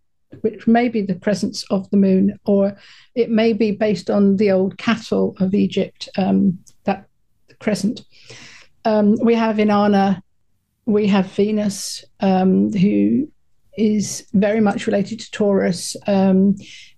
[0.43, 2.77] which may be the presence of the moon, or
[3.15, 6.59] it may be based on the old cattle of Egypt, um,
[7.63, 8.03] crescent.
[8.85, 10.21] Um, we have Inanna,
[10.87, 13.29] we have Venus, um, who
[13.79, 16.57] is very much related to Taurus, um,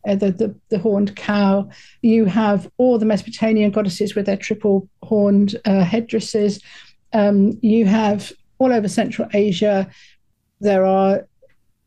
[0.09, 1.69] uh, the, the, the horned cow.
[2.03, 6.61] You have all the Mesopotamian goddesses with their triple horned uh, headdresses.
[7.13, 9.89] Um, you have all over Central Asia.
[10.61, 11.29] There are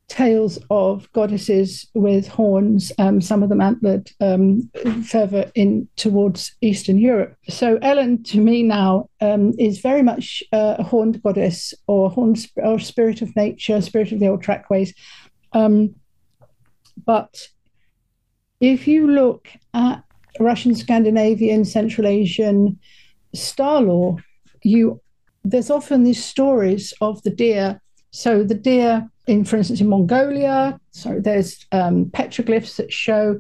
[0.08, 4.70] tales of goddesses with horns, um, some of them antlered, um,
[5.04, 7.36] further in towards Eastern Europe.
[7.50, 12.80] So Elen, to me now, um, is very much a horned goddess or horned or
[12.80, 14.94] spirit of nature, spirit of the old trackways.
[15.54, 15.96] Um,
[17.06, 17.48] but
[18.60, 20.04] if you look at
[20.40, 22.80] Russian, Scandinavian, Central Asian
[23.34, 24.24] star lore,
[24.64, 25.02] you
[25.44, 27.82] there's often these stories of the deer.
[28.12, 33.38] So the deer in, for instance, in Mongolia, so there's um, petroglyphs that show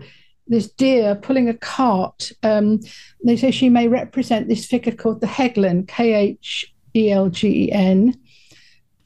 [0.48, 2.32] this deer pulling a cart.
[2.44, 2.80] Um,
[3.24, 7.66] they say she may represent this figure called the Helgen, K H E L G
[7.66, 8.18] E N,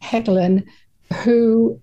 [0.01, 0.65] Helgen,
[1.23, 1.79] who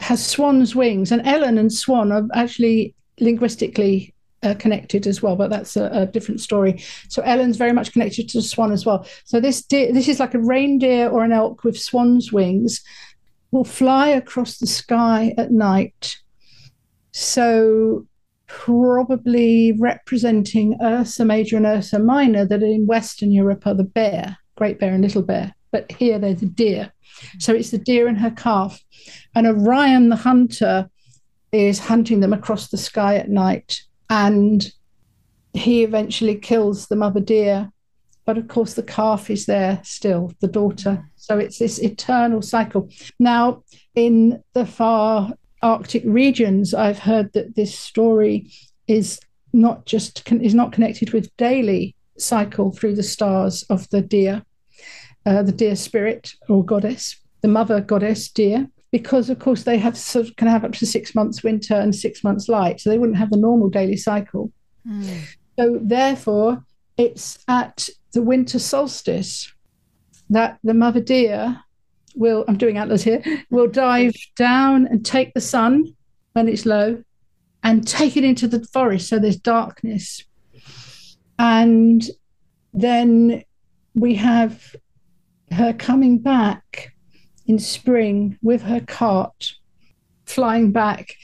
[0.00, 1.12] has swan's wings.
[1.12, 6.06] And Elen and swan are actually linguistically uh, connected as well, but that's a, a,
[6.06, 6.82] different story.
[7.08, 9.06] So Elen's very much connected to the swan as well.
[9.24, 12.82] So this deer, this is like a reindeer or an elk with swan's wings
[13.50, 16.16] will fly across the sky at night.
[17.12, 18.06] So
[18.46, 24.78] probably representing Ursa Major and Ursa Minor that in Western Europe are the bear, great
[24.78, 26.92] bear and little bear, but here they're the deer.
[27.38, 28.80] So it's the deer and her calf.
[29.34, 30.88] And Orion the hunter
[31.52, 33.80] is hunting them across the sky at night.
[34.08, 34.70] And
[35.54, 37.70] he eventually kills the mother deer.
[38.26, 41.04] But of course, the calf is there still, the daughter.
[41.16, 42.88] So it's this eternal cycle.
[43.18, 43.64] Now,
[43.94, 48.50] in the far Arctic regions, I've heard that this story
[48.86, 49.20] is
[49.52, 54.42] not just is not connected with daily cycle through the stars of the deer,
[55.26, 59.96] uh, the deer spirit or goddess, the mother goddess deer, because of course they have
[59.96, 62.98] sort of, can have up to six months winter and six months light, so they
[62.98, 64.52] wouldn't have the normal daily cycle.
[64.86, 65.20] Mm.
[65.58, 66.64] So therefore,
[67.00, 69.50] it's at the winter solstice
[70.28, 71.58] that the mother deer
[72.14, 75.96] will, I'm doing antlers here, will dive down and take the sun
[76.34, 77.02] when it's low
[77.62, 80.24] and take it into the forest so there's darkness.
[81.38, 82.02] And
[82.74, 83.44] then
[83.94, 84.76] we have
[85.52, 86.92] her coming back
[87.46, 89.54] in spring with her cart,
[90.26, 91.14] flying back.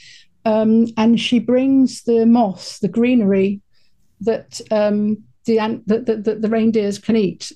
[0.43, 3.61] Um, and she brings the moss, the greenery
[4.21, 5.23] that um,
[5.55, 7.51] the, the, the, the reindeers can eat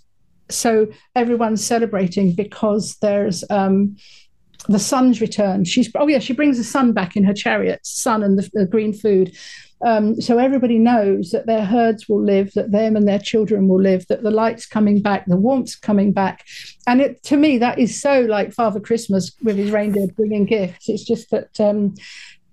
[0.52, 3.96] so everyone's celebrating because there's um,
[4.68, 5.66] the sun's return.
[5.66, 8.66] She's oh yeah, she brings the sun back in her chariot, sun and the, the
[8.66, 9.36] green food.
[9.84, 13.82] Um, so everybody knows that their herds will live, that them and their children will
[13.82, 16.46] live, that the light's coming back, the warmth's coming back,
[16.86, 20.88] and it, to me that is so like Father Christmas with his reindeer bringing gifts.
[20.88, 21.96] It's just that um,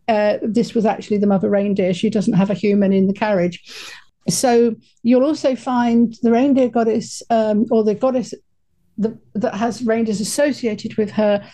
[0.09, 1.93] uh, this was actually the mother reindeer.
[1.93, 3.62] She doesn't have a human in the carriage,
[4.29, 8.35] so you'll also find the reindeer goddess um, or the goddess
[8.97, 11.47] the, that has reindeers associated with her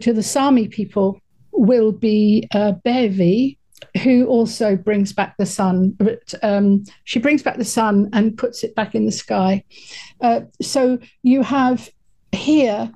[0.00, 1.20] to the Sami people
[1.52, 3.58] will be uh, Bevi,
[4.02, 5.90] who also brings back the sun.
[5.90, 9.64] But um, she brings back the sun and puts it back in the sky.
[10.20, 11.90] Uh, so you have
[12.32, 12.90] here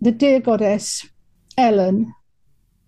[0.00, 1.06] the deer goddess
[1.58, 2.12] Elen.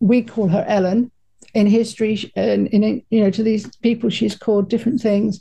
[0.01, 1.11] We call her Elen,
[1.55, 5.41] in history and in you know to these people she's called different things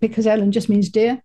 [0.00, 1.22] because Elen just means deer.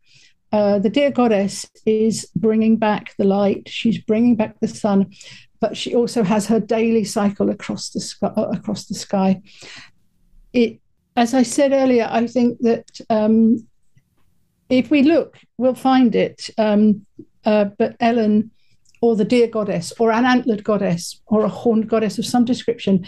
[0.51, 3.67] Uh, the deer goddess is bringing back the light.
[3.67, 5.11] She's bringing back the sun,
[5.59, 8.31] but she also has her daily cycle across the sky.
[8.35, 9.41] Uh, across the sky.
[10.51, 10.79] It,
[11.15, 13.67] as I said earlier, I think that um,
[14.69, 16.49] if we look, we'll find it.
[16.57, 17.05] Um,
[17.45, 18.49] uh, but Elen,
[19.01, 23.05] or the deer goddess, or an antlered goddess, or a horned goddess of some description,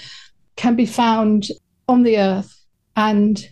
[0.55, 1.47] can be found
[1.87, 3.49] on the earth and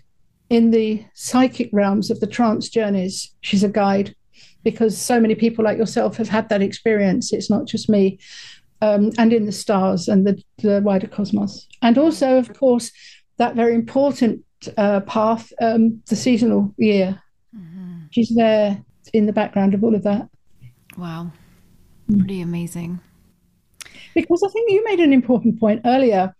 [0.49, 3.33] in the psychic realms of the trance journeys.
[3.41, 4.15] She's a guide
[4.63, 7.33] because so many people like yourself have had that experience.
[7.33, 8.19] It's not just me.
[8.81, 11.67] Um, and in the stars and the, the, wider cosmos.
[11.81, 12.91] And also, of course,
[13.37, 14.43] that very important
[14.77, 17.21] uh, path, um, the seasonal year.
[17.55, 17.99] Mm-hmm.
[18.11, 18.83] She's there
[19.13, 20.27] in the background of all of that.
[20.97, 21.31] Wow.
[22.09, 22.19] Mm.
[22.19, 22.99] Pretty amazing.
[24.13, 26.35] Because I think you made an important point earlier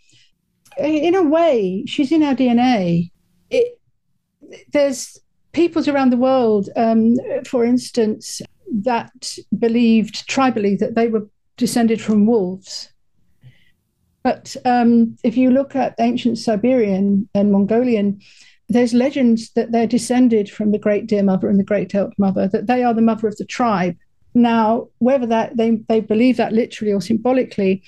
[0.78, 3.12] in a way, she's in our DNA.
[3.50, 3.80] It,
[4.72, 5.20] there's
[5.52, 7.16] peoples around the world, um,
[7.46, 12.90] for instance, that believed tribally that they were descended from wolves.
[14.24, 18.22] But um, if you look at ancient Siberian and Mongolian,
[18.70, 22.48] there's legends that they're descended from the great deer mother and the great elk mother,
[22.48, 23.96] that they are the mother of the tribe.
[24.34, 27.84] Now, whether that they, they believe that literally or symbolically,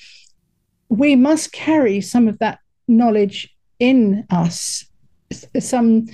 [0.89, 4.85] we must carry some of that knowledge in us,
[5.59, 6.07] some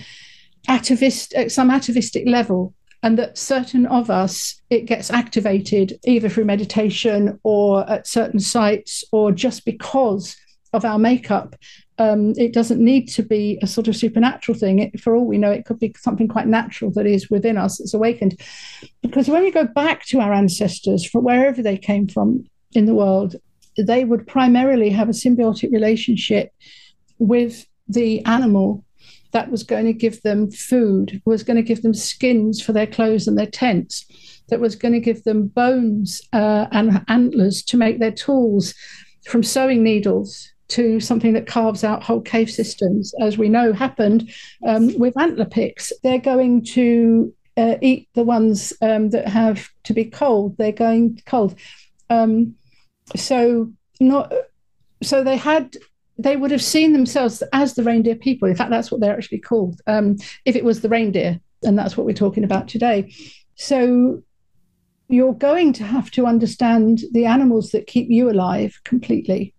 [0.68, 6.46] atavist, at some atavistic level, and that certain of us it gets activated either through
[6.46, 10.36] meditation or at certain sites or just because
[10.74, 11.56] of our makeup.
[11.98, 14.80] Um, it doesn't need to be a sort of supernatural thing.
[14.80, 17.78] It, for all we know, it could be something quite natural that is within us
[17.78, 18.40] that's awakened.
[19.02, 22.96] Because when we go back to our ancestors, from wherever they came from in the
[22.96, 23.36] world,
[23.78, 26.52] they would primarily have a symbiotic relationship
[27.20, 28.84] with the animal
[29.32, 32.88] that was going to give them food, was going to give them skins for their
[32.88, 34.06] clothes and their tents,
[34.50, 38.74] that was going to give them bones uh, and antlers to make their tools,
[39.26, 44.32] from sewing needles to something that carves out whole cave systems, as we know happened
[44.66, 45.92] um, with antler picks.
[46.02, 50.58] They're going to uh, eat the ones um, that have to be cold.
[50.58, 51.56] They're going cold.
[52.10, 52.56] Um,
[53.16, 54.34] so not
[55.04, 55.76] so they had
[56.18, 58.48] they would have seen themselves as the reindeer people.
[58.48, 59.82] In fact, that's what they're actually called.
[59.88, 63.14] Um, if it was the reindeer, and that's what we're talking about today.
[63.56, 64.22] So
[65.08, 69.54] you're going to have to understand the animals that keep you alive completely.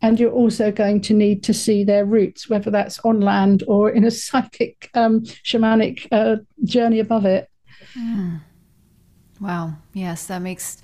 [0.00, 3.90] and you're also going to need to see their roots, whether that's on land or
[3.90, 7.50] in a psychic, um, shamanic uh, journey above it.
[7.98, 8.40] Mm.
[9.40, 9.74] Wow.
[9.92, 10.80] Yes, that makes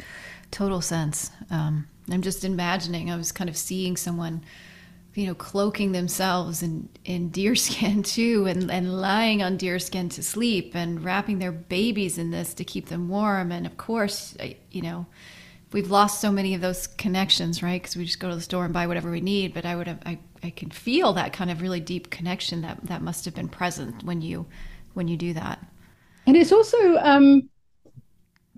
[0.50, 1.30] total sense.
[1.50, 4.44] Um, I'm just imagining, I was kind of seeing someone,
[5.14, 10.08] you know, cloaking themselves in, in deer skin too, and, and lying on deer skin
[10.10, 13.52] to sleep and wrapping their babies in this to keep them warm.
[13.52, 14.36] And of course,
[14.70, 15.06] you know,
[15.72, 17.82] we've lost so many of those connections, right?
[17.82, 19.54] Because we just go to the store and buy whatever we need.
[19.54, 22.78] But I would have, I, I can feel that kind of really deep connection that
[22.84, 24.46] that must have been present when you
[24.94, 25.58] when you do that.
[26.26, 27.50] And it's also um,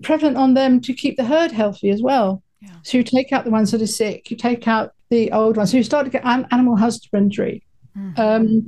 [0.03, 2.43] prevalent on them to keep the herd healthy as well.
[2.61, 2.75] Yeah.
[2.83, 5.71] So you take out the ones that are sick, you take out the old ones.
[5.71, 7.63] So you start to get animal husbandry,
[7.97, 8.19] mm-hmm.
[8.19, 8.65] um,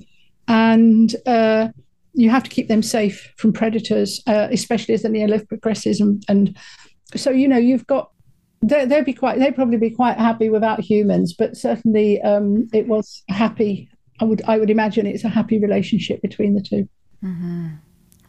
[0.48, 1.70] and uh,
[2.14, 6.00] you have to keep them safe from predators, uh, especially as the Neolithic progresses.
[6.00, 6.58] And, and
[7.16, 8.12] so you know you've got
[8.62, 12.88] they, would be quite they'd probably be quite happy without humans but certainly um, it
[12.88, 16.90] was happy i would i would imagine it's a happy relationship between the 2
[17.24, 17.68] mm-hmm.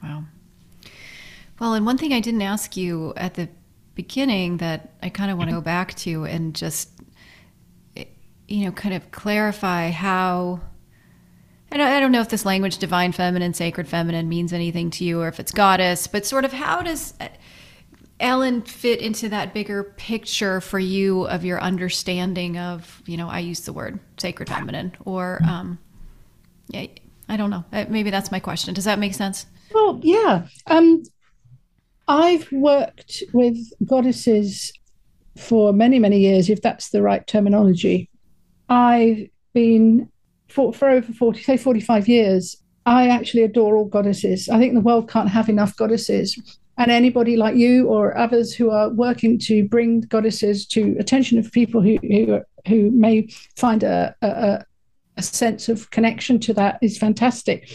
[0.02, 0.24] wow
[1.58, 3.48] well and one thing i didn't ask you at the
[4.03, 6.90] beginning that i kind of want to go back to and just
[8.48, 10.61] you know kind of clarify how
[11.72, 15.05] I don't, I don't know if this language divine feminine sacred feminine means anything to
[15.05, 17.14] you or if it's goddess but sort of how does
[18.20, 23.38] Elen fit into that bigger picture for you of your understanding of, you know, I
[23.38, 25.78] use the word sacred feminine or, um,
[26.68, 26.86] yeah,
[27.28, 27.64] I don't know.
[27.72, 28.74] Uh, maybe that's my question.
[28.74, 29.46] Does that make sense?
[29.72, 30.46] Well, yeah.
[30.66, 31.03] Um,
[32.11, 33.56] I've worked with
[33.86, 34.72] goddesses
[35.36, 38.11] for many, many years, if that's the right terminology.
[38.68, 40.11] I've been
[40.48, 42.56] for, for over 40, say 45 years.
[42.84, 44.48] I actually adore all goddesses.
[44.48, 48.70] I think the world can't have enough goddesses and anybody like you or others who
[48.70, 54.16] are working to bring goddesses to attention of people who who, who may find a,
[54.20, 54.64] a,
[55.16, 57.70] a sense of connection to that is fantastic.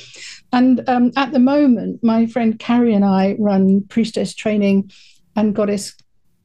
[0.56, 4.90] And um, at the moment, my friend Carrie and I run priestess training
[5.36, 5.94] and goddess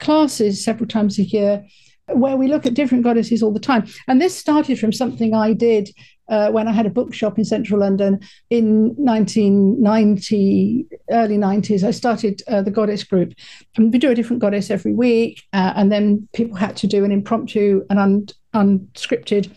[0.00, 1.64] classes several times a year
[2.08, 3.86] where we look at different goddesses all the time.
[4.08, 5.90] And this started from something I did
[6.28, 8.18] uh, when I had a bookshop in central London
[8.50, 11.84] in 1990, early 90s.
[11.84, 13.34] I started uh, the Goddess Group.
[13.76, 15.44] And we do a different goddess every week.
[15.52, 19.52] Uh, and then people had to do an impromptu and un- unscripted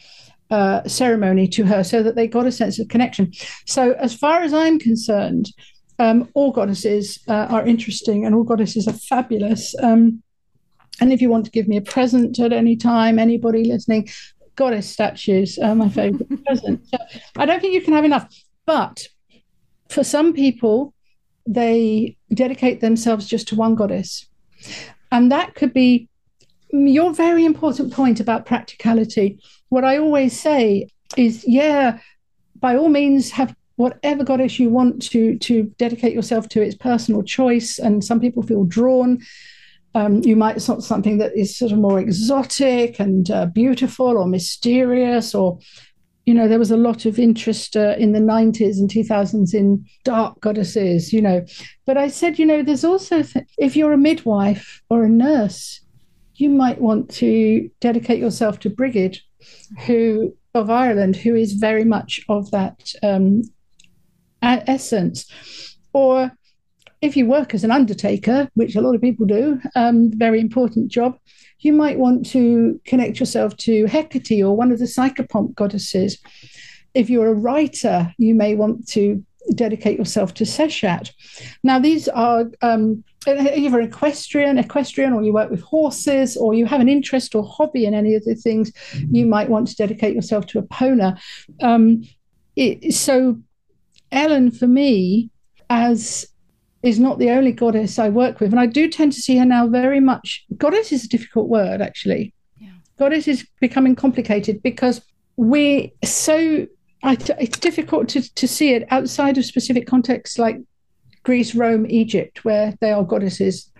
[0.54, 3.32] uh, ceremony to her so that they got a sense of connection.
[3.66, 5.50] So, as far as I'm concerned,
[5.98, 9.74] um, all goddesses uh, are interesting and all goddesses are fabulous.
[9.82, 10.22] Um,
[11.02, 14.10] and if you want to give me a present at any time, anybody listening,
[14.56, 16.88] goddess statues are my favorite present.
[16.88, 16.98] So
[17.36, 18.32] I don't think you can have enough.
[18.68, 19.08] But
[19.90, 20.94] for some people,
[21.48, 24.28] they dedicate themselves just to one goddess.
[25.12, 26.10] And that could be
[26.72, 29.40] your very important point about practicality.
[29.74, 31.98] What I always say is, yeah,
[32.60, 36.62] by all means, have whatever goddess you want to to dedicate yourself to.
[36.62, 39.18] It's personal choice, and some people feel drawn.
[39.96, 44.28] Um, you might not something that is sort of more exotic and uh, beautiful or
[44.28, 45.58] mysterious or
[46.28, 49.84] you know there was a lot of interest uh, in the 90s and 2000s in
[50.04, 51.44] dark goddesses you know.
[51.86, 55.82] But i said you know there's also th- if you're a midwife or a nurse
[56.36, 59.20] you might want to dedicate yourself to brigid
[59.86, 63.42] who of ireland who is very much of that um,
[64.42, 65.26] essence
[65.94, 66.32] or
[67.04, 70.90] if you work as an undertaker, which a lot of people do, um, very important
[70.90, 71.18] job,
[71.60, 76.18] you might want to connect yourself to Hecate or one of the psychopomp goddesses.
[76.94, 79.22] If you're a writer, you may want to
[79.54, 81.12] dedicate yourself to Seshat.
[81.62, 86.82] Now, these are um, either equestrian, equestrian, or you work with horses, or you have
[86.82, 88.72] an interest or hobby in any of the things,
[89.12, 91.20] you might want to dedicate yourself to Epona.
[91.62, 92.04] Um,
[92.56, 93.40] it, so,
[94.12, 95.30] Elen, for me,
[95.70, 96.28] as
[96.84, 98.52] is not the only goddess I work with.
[98.52, 100.46] And I do tend to see her now very much.
[100.58, 102.34] Goddess is a difficult word, actually.
[102.60, 102.72] Yeah.
[103.00, 105.02] Goddess is becoming complicated because
[105.38, 106.68] we so
[107.02, 110.58] I, it's difficult to, to see it outside of specific contexts like
[111.24, 113.72] Greece, Rome, Egypt, where they are goddesses.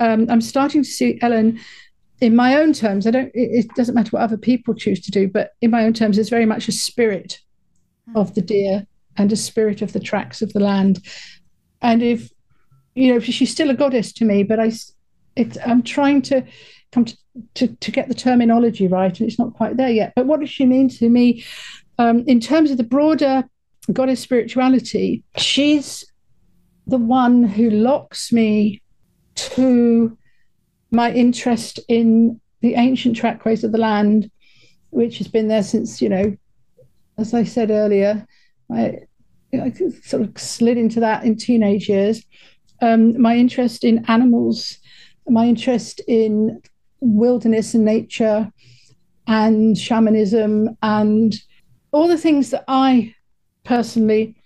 [0.00, 1.60] Um, I'm starting to see Elen
[2.20, 3.06] in my own terms.
[3.06, 3.30] I don't.
[3.34, 6.18] It, it, doesn't matter what other people choose to do, but in my own terms,
[6.18, 7.40] it's very much a spirit
[8.08, 8.20] mm.
[8.20, 8.86] of the deer
[9.16, 11.00] and a spirit of the tracks of the land.
[11.82, 12.30] And if
[12.94, 14.72] you know, she's still a goddess to me, but I,
[15.36, 16.44] it, I'm trying to
[16.92, 17.16] come to,
[17.54, 20.12] to, to, get the terminology right, and it's not quite there yet.
[20.14, 21.44] But what does she mean to me
[21.98, 23.44] um, in terms of the broader
[23.92, 25.24] goddess spirituality?
[25.36, 26.04] She's
[26.86, 28.82] the one who locks me
[29.34, 30.16] to
[30.90, 34.30] my interest in the ancient trackways of the land,
[34.90, 36.36] which has been there since, you know,
[37.18, 38.26] as I said earlier,
[38.70, 38.98] I,
[39.52, 39.72] I
[40.02, 42.24] sort of slid into that in teenage years.
[42.80, 44.78] Um, my interest in animals,
[45.28, 46.60] my interest in
[47.00, 48.50] wilderness and nature
[49.26, 51.34] and shamanism and
[51.92, 53.14] all the things that I
[53.64, 54.36] personally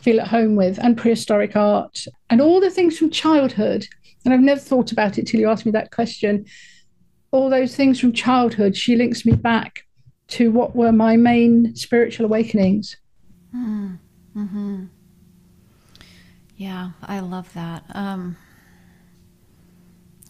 [0.00, 3.86] feel at home with, and prehistoric art, and all the things from childhood.
[4.24, 6.46] And I've never thought about it till you asked me that question.
[7.30, 9.84] All those things from childhood, she links me back
[10.28, 12.96] to what were my main spiritual awakenings.
[13.54, 13.98] Mm.
[14.34, 14.84] Hmm.
[16.56, 17.84] Yeah, I love that.
[17.94, 18.36] Um,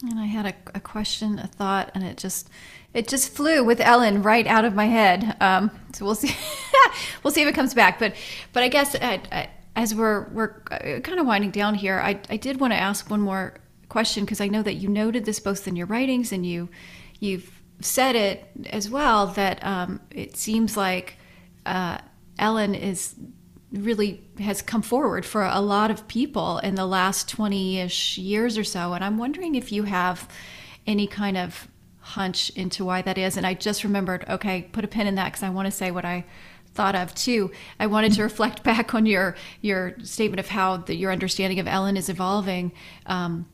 [0.03, 2.49] and I had a, a, question, a thought, and it just
[2.93, 5.35] it just flew with Elen right out of my head.
[5.39, 6.35] Um, so we'll see
[7.23, 7.99] we'll see if it comes back.
[7.99, 8.15] But
[8.53, 12.19] but I guess I, I, as we're we're uh, kind of winding down here, I
[12.29, 13.55] I did want to ask one more
[13.89, 16.69] question because I know that you noted this both in your writings and you
[17.19, 21.17] you've said it as well that um, it seems like
[21.65, 21.97] uh,
[22.37, 23.15] Elen is
[23.71, 28.63] really has come forward for a lot of people in the last 20-ish years or
[28.63, 30.27] so and i'm wondering if you have
[30.87, 31.67] any kind of
[32.09, 33.37] hunch into why that is.
[33.37, 35.91] And i just remembered okay put a pin in that because i want to say
[35.91, 36.25] what i
[36.73, 37.51] thought of too.
[37.79, 41.65] I wanted to reflect back on your your statement of how the, your understanding of
[41.65, 42.71] elen is evolving.
[43.05, 43.47] Um,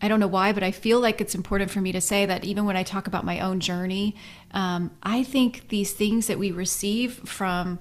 [0.00, 2.44] I don't know why, but I feel like it's important for me to say that
[2.44, 4.16] even when I talk about my own journey,
[4.50, 7.78] um, I think these things that we receive from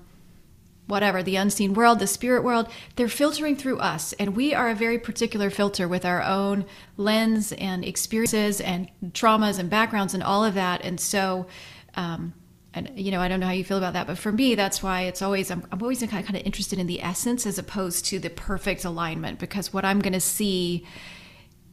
[0.92, 2.68] whatever, the unseen world, the spirit world,
[2.98, 4.14] they're filtering through us.
[4.20, 6.66] And we are a very particular filter with our own
[6.98, 10.84] lens and experiences and traumas and backgrounds and all of that.
[10.84, 11.48] And so,
[11.96, 12.34] um,
[12.74, 14.84] and you know, I don't know how you feel about that, but for me, that's
[14.84, 17.58] why it's always I'm, I'm always kind of, kind of interested in the essence as
[17.58, 20.86] opposed to the perfect alignment because what I'm going to see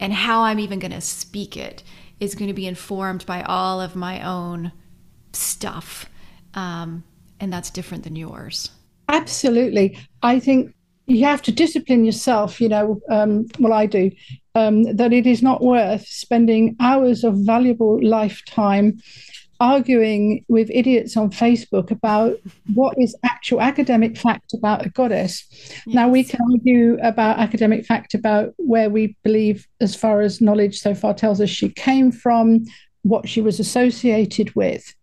[0.00, 1.82] and how I'm even going to speak it
[2.20, 4.70] is going to be informed by all of my own
[5.32, 6.08] stuff,
[6.54, 7.02] um,
[7.40, 8.70] and that's different than yours.
[9.08, 9.98] Absolutely.
[10.22, 10.74] I think
[11.06, 14.10] you have to discipline yourself, you know, um, well, I do,
[14.54, 19.00] um, that it is not worth spending hours of valuable lifetime
[19.60, 22.36] arguing with idiots on Facebook about
[22.74, 25.46] what is actual academic fact about a goddess.
[25.50, 25.94] Yes.
[25.94, 30.78] Now, we can argue about academic fact about where we believe, as far as knowledge
[30.78, 32.66] so far tells us she came from,
[33.02, 34.94] what she was associated with.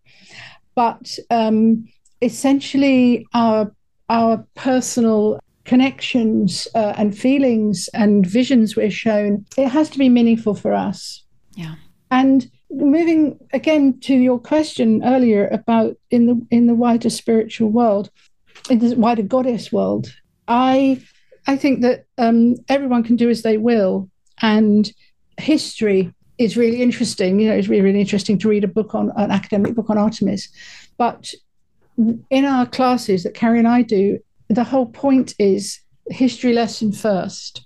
[0.74, 1.88] But um,
[2.22, 3.72] essentially, our
[4.08, 10.54] our personal connections uh, and feelings and visions we're shown, it has to be meaningful
[10.54, 11.24] for us.
[11.54, 11.74] Yeah.
[12.10, 18.10] And moving again to your question earlier about in the in the wider spiritual world,
[18.70, 20.14] in the wider goddess world,
[20.46, 21.02] I
[21.46, 24.08] I think that um, everyone can do as they will,
[24.40, 24.90] and
[25.38, 27.40] history is really interesting.
[27.40, 29.98] You know, it's really, really interesting to read a book on an academic book on
[29.98, 30.48] Artemis,
[30.98, 31.32] but
[31.96, 34.18] in our classes that Carrie and I do,
[34.48, 37.64] the whole point is history lesson first,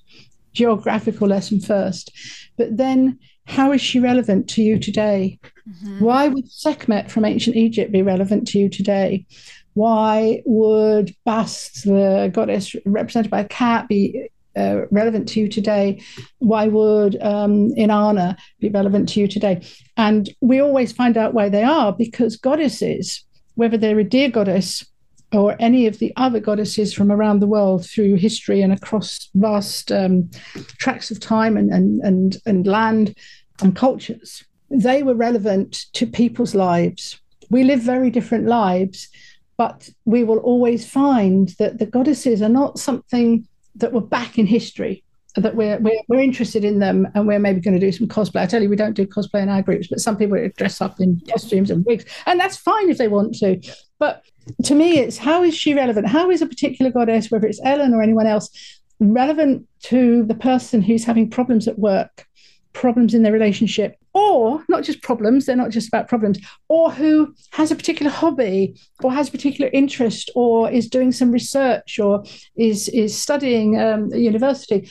[0.52, 2.10] geographical lesson first,
[2.56, 5.38] but then how is she relevant to you today?
[5.68, 6.04] Mm-hmm.
[6.04, 9.26] Why would Sekhmet from ancient Egypt be relevant to you today?
[9.74, 16.02] Why would Bast, the goddess represented by a cat, be uh, relevant to you today?
[16.38, 19.62] Why would um, Inanna be relevant to you today?
[19.96, 23.24] And we always find out why they are because goddesses
[23.60, 24.86] whether they're a deer goddess
[25.32, 29.92] or any of the other goddesses from around the world through history and across vast
[29.92, 30.30] um,
[30.78, 33.14] tracts of time and, and, and, and land
[33.60, 37.20] and cultures, they were relevant to people's lives.
[37.50, 39.10] We live very different lives,
[39.58, 44.46] but we will always find that the goddesses are not something that were back in
[44.46, 45.04] history
[45.36, 48.40] that we're, we're, we're interested in them and we're maybe going to do some cosplay.
[48.40, 51.00] I tell you, we don't do cosplay in our groups, but some people dress up
[51.00, 53.60] in costumes and wigs, and that's fine if they want to.
[53.98, 54.24] But
[54.64, 56.08] to me, it's how is she relevant?
[56.08, 58.50] How is a particular goddess, whether it's Elen or anyone else,
[58.98, 62.26] relevant to the person who's having problems at work,
[62.72, 67.34] problems in their relationship, or not just problems, they're not just about problems, or who
[67.52, 72.24] has a particular hobby or has a particular interest or is doing some research or
[72.56, 74.88] is, is studying um, at university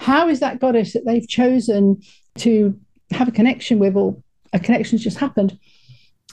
[0.00, 2.00] how is that goddess that they've chosen
[2.38, 2.74] to
[3.10, 4.16] have a connection with, or
[4.54, 5.58] a connection's just happened?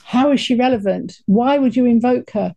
[0.02, 1.18] How is she relevant?
[1.26, 2.54] Why would you invoke her?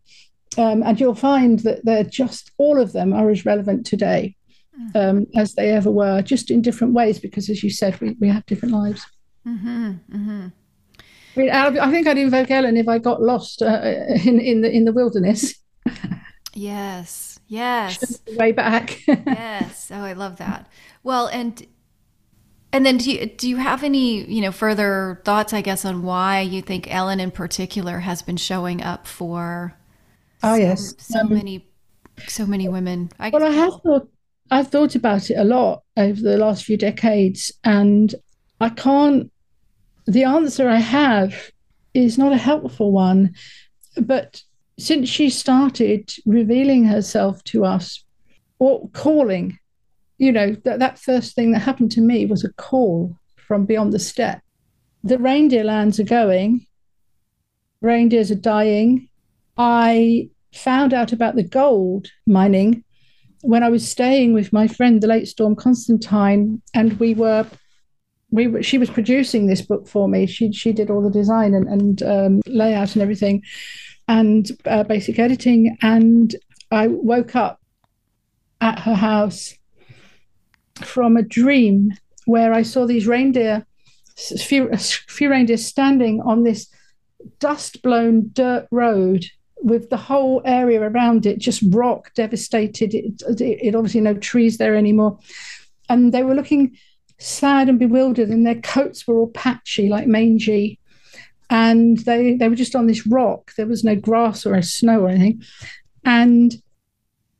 [0.57, 4.37] Um, and you'll find that they're just all of them are as relevant today
[4.79, 4.95] mm.
[4.95, 8.29] um, as they ever were, just in different ways, because as you said, we, we
[8.29, 9.05] have different lives.
[9.45, 10.47] Mm-hmm, mm-hmm.
[11.35, 13.81] I, mean, I, think I'd invoke Elen if I got lost uh,
[14.23, 15.55] in, in the in the wilderness.
[16.53, 18.21] yes, yes.
[18.27, 19.01] Way back.
[19.07, 19.91] yes.
[19.93, 20.67] Oh, I love that.
[21.03, 21.65] Well, and
[22.73, 26.03] And then do you, do you have any, you know, further thoughts, I guess, on
[26.03, 29.77] why you think Elen in particular has been showing up for
[30.41, 30.95] oh, so, yes.
[30.97, 31.67] so um, many
[32.27, 33.09] so many women?
[33.19, 34.07] I well, I have thought
[34.49, 38.13] I've thought about it a lot over the last few decades, and
[38.61, 39.31] I can't.
[40.05, 41.51] The answer I have
[41.93, 43.35] is not a helpful one,
[44.01, 44.43] but
[44.81, 48.03] since she started revealing herself to us
[48.59, 49.57] or calling,
[50.17, 53.93] you know, that, that first thing that happened to me was a call from beyond
[53.93, 54.41] the steppe.
[55.03, 56.65] The reindeer lands are going,
[57.81, 59.09] reindeers are dying.
[59.57, 62.83] I found out about the gold mining
[63.41, 67.45] when I was staying with my friend, the late Storm Constantine, and we were
[68.33, 70.25] we were, she was producing this book for me.
[70.25, 73.43] She she did all the design and, and um, layout and everything,
[74.11, 75.77] and uh, basic editing.
[75.81, 76.35] And
[76.69, 77.61] I woke up
[78.59, 79.53] at her house
[80.75, 81.93] from a dream
[82.25, 83.65] where I saw these reindeer,
[84.31, 86.67] a few, a few reindeer standing on this
[87.39, 89.25] dust blown dirt road
[89.63, 92.93] with the whole area around it just rock devastated.
[92.93, 95.19] It, it, it, obviously no trees there anymore,
[95.87, 96.75] and they were looking
[97.17, 100.80] sad and bewildered, and their coats were all patchy, like mangy,
[101.51, 103.51] and they they were just on this rock.
[103.55, 105.43] There was no grass or snow or anything,
[106.03, 106.55] and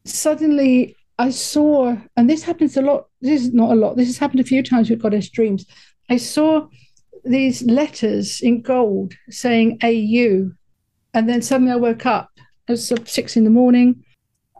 [0.05, 3.07] suddenly I saw, and this happens a lot.
[3.21, 3.97] This is not a lot.
[3.97, 5.65] This has happened a few times with Goddess Dreams.
[6.09, 6.67] I saw
[7.23, 10.51] these letters in gold saying AU
[11.13, 12.29] and then suddenly I woke up.
[12.67, 14.03] It was six in the morning.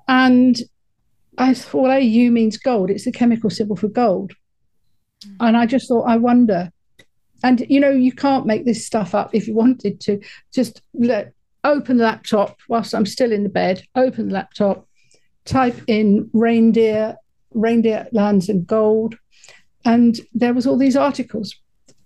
[0.07, 0.57] And
[1.37, 2.89] I thought, well, AU means gold.
[2.89, 4.33] It's the chemical symbol for gold.
[5.25, 5.35] Mm.
[5.39, 6.71] And I just thought, I wonder.
[7.43, 10.21] And, you know, you can't make this stuff up if you wanted to.
[10.53, 11.33] Just let,
[11.63, 14.87] open the laptop whilst I'm still in the bed, open the laptop,
[15.45, 17.17] type in reindeer,
[17.53, 19.15] reindeer lands and gold.
[19.85, 21.55] And there was all these articles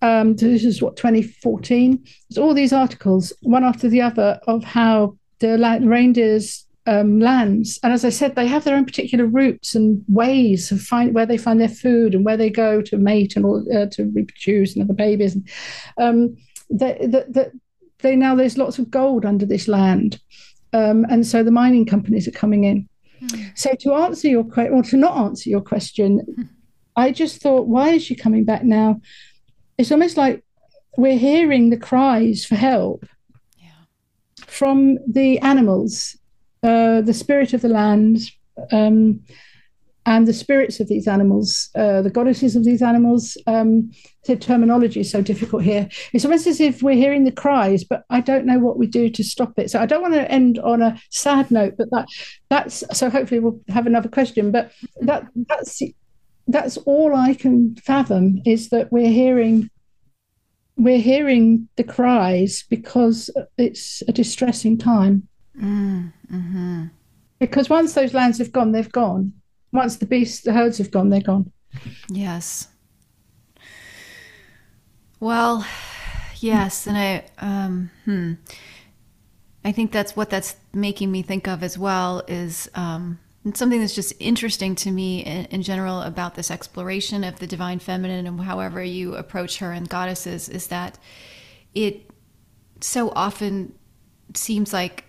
[0.02, 2.04] um, this is what 2014.
[2.30, 7.94] There's all these articles, one after the other, of how the reindeers um, lands, and
[7.94, 11.38] as I said, they have their own particular routes and ways of find where they
[11.38, 14.82] find their food and where they go to mate and all, uh, to reproduce and
[14.82, 15.36] have the babies.
[15.36, 15.50] And
[15.98, 16.38] um,
[16.70, 17.48] that they,
[18.00, 20.20] they now there's lots of gold under this land,
[20.74, 22.90] um, and so the mining companies are coming in.
[23.22, 23.58] Mm.
[23.58, 26.50] So to answer your question, or to not answer your question, mm.
[26.96, 29.02] I just thought, why is she coming back now?
[29.78, 30.44] it's almost like
[30.98, 33.06] we're hearing the cries for help
[33.58, 33.70] yeah.
[34.38, 36.18] from the animals,
[36.66, 38.18] uh, the spirit of the land,
[38.72, 39.22] um,
[40.06, 43.38] and the spirits of these animals, uh, the goddesses of these animals.
[43.48, 43.92] Um,
[44.26, 45.90] the terminology is so difficult here.
[46.14, 49.10] It's almost as if we're hearing the cries, but I don't know what we do
[49.10, 49.72] to stop it.
[49.72, 52.08] So I don't want to end on a sad note, but that
[52.50, 53.10] that's so.
[53.10, 54.52] Hopefully, we'll have another question.
[54.52, 55.82] But that that's
[56.48, 59.70] that's all I can fathom is that we're hearing
[60.78, 65.28] we're hearing the cries because it's a distressing time.
[65.60, 66.84] Mm, mm-hmm.
[67.40, 69.34] Because once those lands have gone, they've gone.
[69.72, 71.52] Once the beasts, the herds have gone, they're gone.
[72.10, 72.70] Yes.
[75.20, 75.66] Well,
[76.38, 78.34] yes, and I um, hmm.
[79.64, 83.20] I think that's what that's making me think of as well is um,
[83.54, 87.80] something that's just interesting to me in, in, general about this exploration of the divine
[87.80, 91.00] feminine and however you approach her and goddesses is that
[91.74, 92.12] it
[92.80, 93.74] so often
[94.36, 95.06] seems like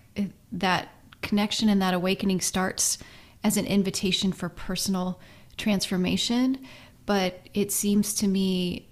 [0.52, 0.88] that
[1.22, 2.98] connection and that awakening starts
[3.42, 5.20] as an invitation for personal
[5.56, 6.58] transformation.
[7.04, 8.88] But it seems to me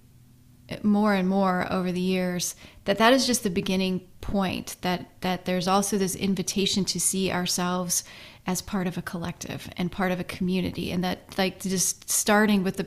[0.82, 2.54] more and more over the years
[2.84, 7.30] that that is just the beginning point that that there's also this invitation to see
[7.30, 8.02] ourselves
[8.46, 10.90] as part of a collective and part of a community.
[10.90, 12.86] And that like just starting with the,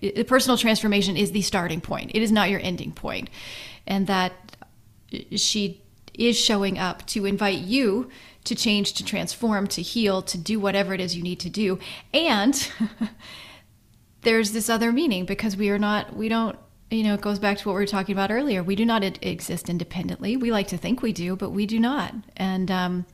[0.00, 2.12] the personal transformation is the starting point.
[2.14, 3.28] It is not your ending point.
[3.86, 4.32] And that
[5.34, 5.81] she
[6.14, 8.10] is showing up to invite you
[8.44, 11.78] to change to transform to heal to do whatever it is you need to do.
[12.12, 12.70] And
[14.22, 16.58] there's this other meaning because we are not we don't
[16.90, 18.62] you know it goes back to what we were talking about earlier.
[18.62, 20.36] We do not exist independently.
[20.36, 22.14] We like to think we do but we do not.
[22.36, 23.06] And um,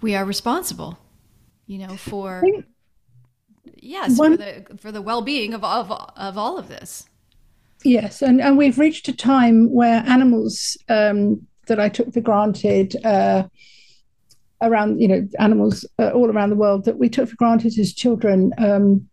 [0.00, 0.98] we are responsible,
[1.66, 2.42] you know, for
[3.76, 7.06] yes, One, for the for the well-being of, of of all of this.
[7.82, 12.94] Yes, and and we've reached a time where animals um, that I took for granted.
[13.04, 13.44] Uh,
[14.62, 17.94] around you know animals uh, all around the world that we took for granted as
[17.94, 19.08] children um,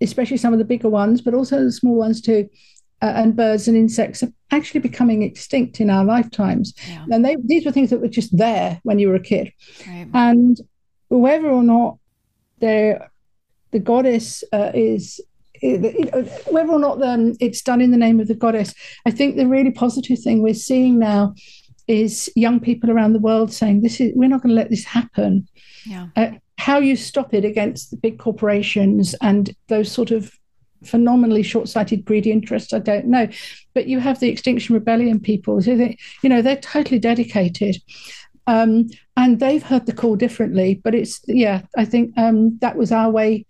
[0.00, 2.48] especially some of the bigger ones but also the small ones too
[3.02, 6.72] uh, and birds and insects are actually becoming extinct in our lifetimes.
[6.88, 7.04] Yeah.
[7.10, 9.52] And they, these were things that were just there when you were a kid.
[9.86, 10.06] Right.
[10.14, 10.56] And
[11.08, 11.98] whether or not
[12.60, 13.00] the
[13.82, 15.20] goddess uh, is
[15.62, 18.74] whether or not um, it's done in the name of the goddess,
[19.06, 21.34] I think the really positive thing we're seeing now
[21.92, 24.84] is young people around the world saying, "This is we're not going to let this
[24.84, 25.46] happen."
[25.84, 26.08] Yeah.
[26.16, 30.32] Uh, how you stop it against the big corporations and those sort of
[30.84, 33.28] phenomenally short-sighted, greedy interests, I don't know.
[33.74, 37.76] But you have the Extinction Rebellion people, who they, you know, they're totally dedicated.
[38.46, 42.90] Um, and they've heard the call differently, but it's yeah, I think um, that was
[42.90, 43.46] our way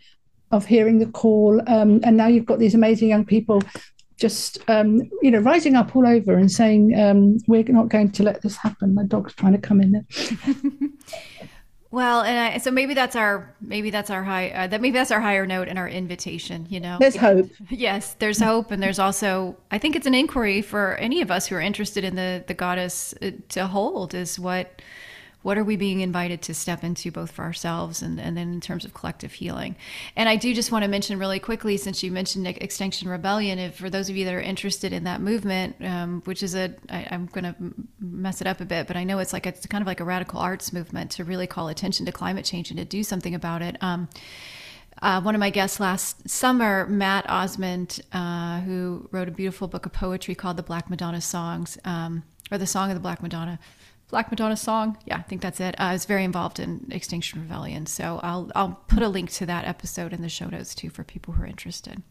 [0.50, 1.60] of hearing the call.
[1.66, 3.62] Um, and now you've got these amazing young people
[4.16, 8.22] just um, you know rising up all over and saying um, we're not going to
[8.22, 8.94] let this happen.
[8.94, 10.04] My dog's trying to come in there.
[11.90, 15.10] well, and I, so maybe that's our maybe that's our high uh, that maybe that's
[15.10, 16.66] our higher note and our invitation.
[16.68, 17.50] You know, there's hope.
[17.70, 21.46] Yes, there's hope, and there's also I think it's an inquiry for any of us
[21.46, 24.82] who are interested in the the goddess uh, to hold is what
[25.42, 28.60] what are we being invited to step into both for ourselves and, and then in
[28.60, 29.76] terms of collective healing?
[30.16, 33.76] And i do just want to mention really quickly since you mentioned extinction rebellion if
[33.76, 37.06] for those of you that are interested in that movement um, which is a I,
[37.10, 37.54] i'm going to
[38.00, 40.00] mess it up a bit but i know it's like a, it's kind of like
[40.00, 43.34] a radical arts movement to really call attention to climate change and to do something
[43.34, 43.76] about it.
[43.80, 44.08] Um,
[45.00, 49.86] uh, one of my guests last summer, Matt Osmond, uh, who wrote a beautiful book
[49.86, 53.58] of poetry called The Black Madonna Songs, um, or The Song of the Black Madonna,
[54.12, 54.98] Black Madonna song.
[55.06, 55.74] Yeah, I think that's it.
[55.80, 59.46] Uh, I was very involved in Extinction Rebellion, so I'll I'll put a link to
[59.46, 62.02] that episode in the show notes too for people who are interested.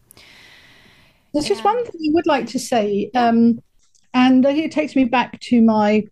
[1.32, 3.62] There's just one thing I would like to say, um,
[4.12, 6.04] and it takes me back to my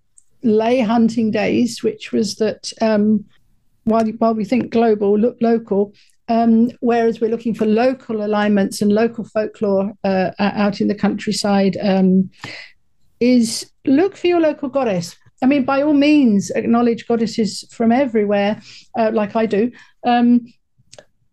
[0.44, 3.24] ley hunting days, which was that um,
[3.82, 5.92] while while we think global, look local.
[6.28, 11.76] Um, whereas we're looking for local alignments and local folklore uh, out in the countryside,
[11.82, 12.30] um,
[13.18, 18.60] is look for your local goddess I mean, by all means, acknowledge goddesses from everywhere,
[18.98, 19.72] uh, like I do.
[20.04, 20.52] Um,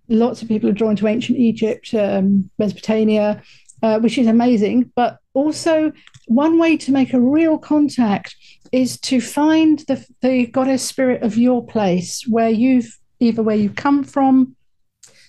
[0.07, 3.41] lots of people are drawn to ancient Egypt, um, Mesopotamia,
[3.83, 4.91] uh, which is amazing.
[4.95, 5.91] But also,
[6.27, 8.35] one way to make a real contact
[8.71, 13.69] is to find the, the goddess spirit of your place, where you've either where you
[13.69, 14.55] come from,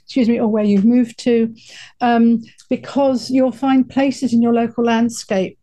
[0.04, 1.54] excuse me, or where you've moved to,
[2.00, 5.58] um, because you'll find places in your local landscape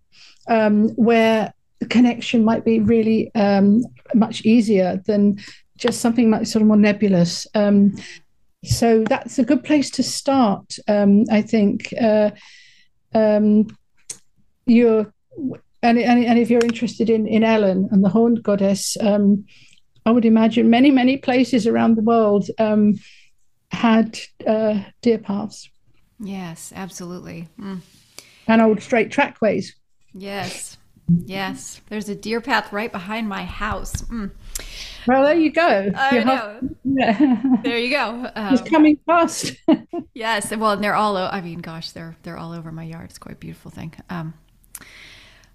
[0.47, 5.37] um, where the connection might be really um, much easier than
[5.77, 7.47] just something like sort of more nebulous.
[7.53, 7.97] Um,
[8.63, 11.93] so that's a good place to start, um, I think.
[12.01, 12.31] Uh,
[13.13, 13.67] um,
[14.65, 15.13] you're
[15.83, 19.45] and, and, and if you're interested in in Elen and the horned goddess, um,
[20.05, 22.95] I would imagine many many places around the world um,
[23.71, 25.69] had uh, deer paths.
[26.19, 27.49] Yes, absolutely.
[27.59, 27.81] Mm.
[28.47, 29.75] And old straight trackways.
[30.13, 30.77] Yes.
[31.07, 34.01] Yes, there's a deer path right behind my house.
[34.03, 34.31] Mm.
[35.07, 35.91] Well, there you go.
[35.95, 36.69] I You're know.
[36.83, 37.57] Yeah.
[37.63, 38.31] there you go.
[38.35, 39.55] Um, it's coming fast.
[40.13, 41.15] yes, well, and they're all.
[41.17, 43.09] I mean, gosh, they're they're all over my yard.
[43.09, 43.93] It's quite a beautiful thing.
[44.09, 44.33] Um,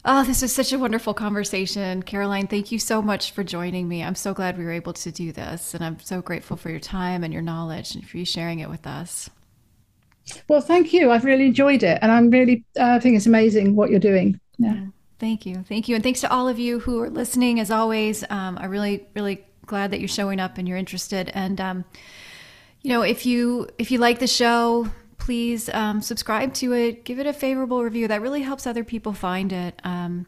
[0.05, 2.46] oh, this was such a wonderful conversation, Caroline.
[2.46, 4.05] Thank you so much for joining me.
[4.05, 6.80] I'm so glad we were able to do this, and I'm so grateful for your
[6.80, 9.28] time and your knowledge and for you sharing it with us.
[10.46, 11.11] Well, thank you.
[11.11, 12.64] I've really enjoyed it, and I'm really.
[12.78, 14.38] Uh, I think it's amazing what you're doing.
[14.59, 14.74] Yeah.
[14.74, 14.86] yeah.
[15.20, 15.62] Thank you.
[15.68, 15.94] Thank you.
[15.94, 18.24] And thanks to all of you who are listening, as always.
[18.30, 21.30] Um, I'm really, really glad that you're showing up and you're interested.
[21.34, 21.84] And, um,
[22.80, 27.04] you know, if you if you like the show, please um, subscribe to it.
[27.04, 28.08] Give it a favorable review.
[28.08, 29.78] That really helps other people find it.
[29.84, 30.26] Um,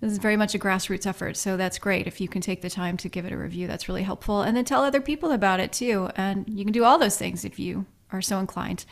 [0.00, 2.06] this is very much a grassroots effort, so that's great.
[2.06, 4.40] If you can take the time to give it a review, that's really helpful.
[4.40, 6.08] And then tell other people about it too.
[6.16, 8.86] And you can do all those things if you are so inclined.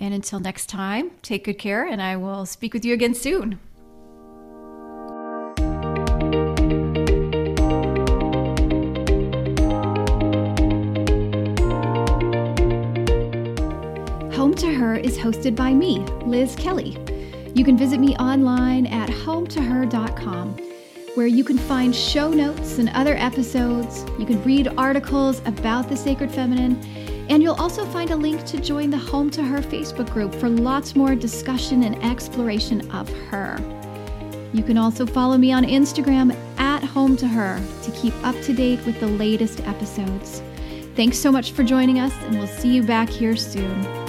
[0.00, 3.60] And until next time, take good care, and I will speak with you again soon.
[14.54, 16.96] Home to Her is hosted by me, Liz Kelly.
[17.56, 20.56] You can visit me online at hometoher.com,
[21.16, 24.04] where you can find show notes and other episodes.
[24.16, 26.80] You can read articles about the sacred feminine,
[27.28, 30.48] and you'll also find a link to join the Home to Her Facebook group for
[30.48, 33.58] lots more discussion and exploration of her.
[34.52, 38.52] You can also follow me on Instagram at Home to Her to keep up to
[38.52, 40.44] date with the latest episodes.
[40.94, 44.04] Thanks so much for joining us, and we'll see you back here soon.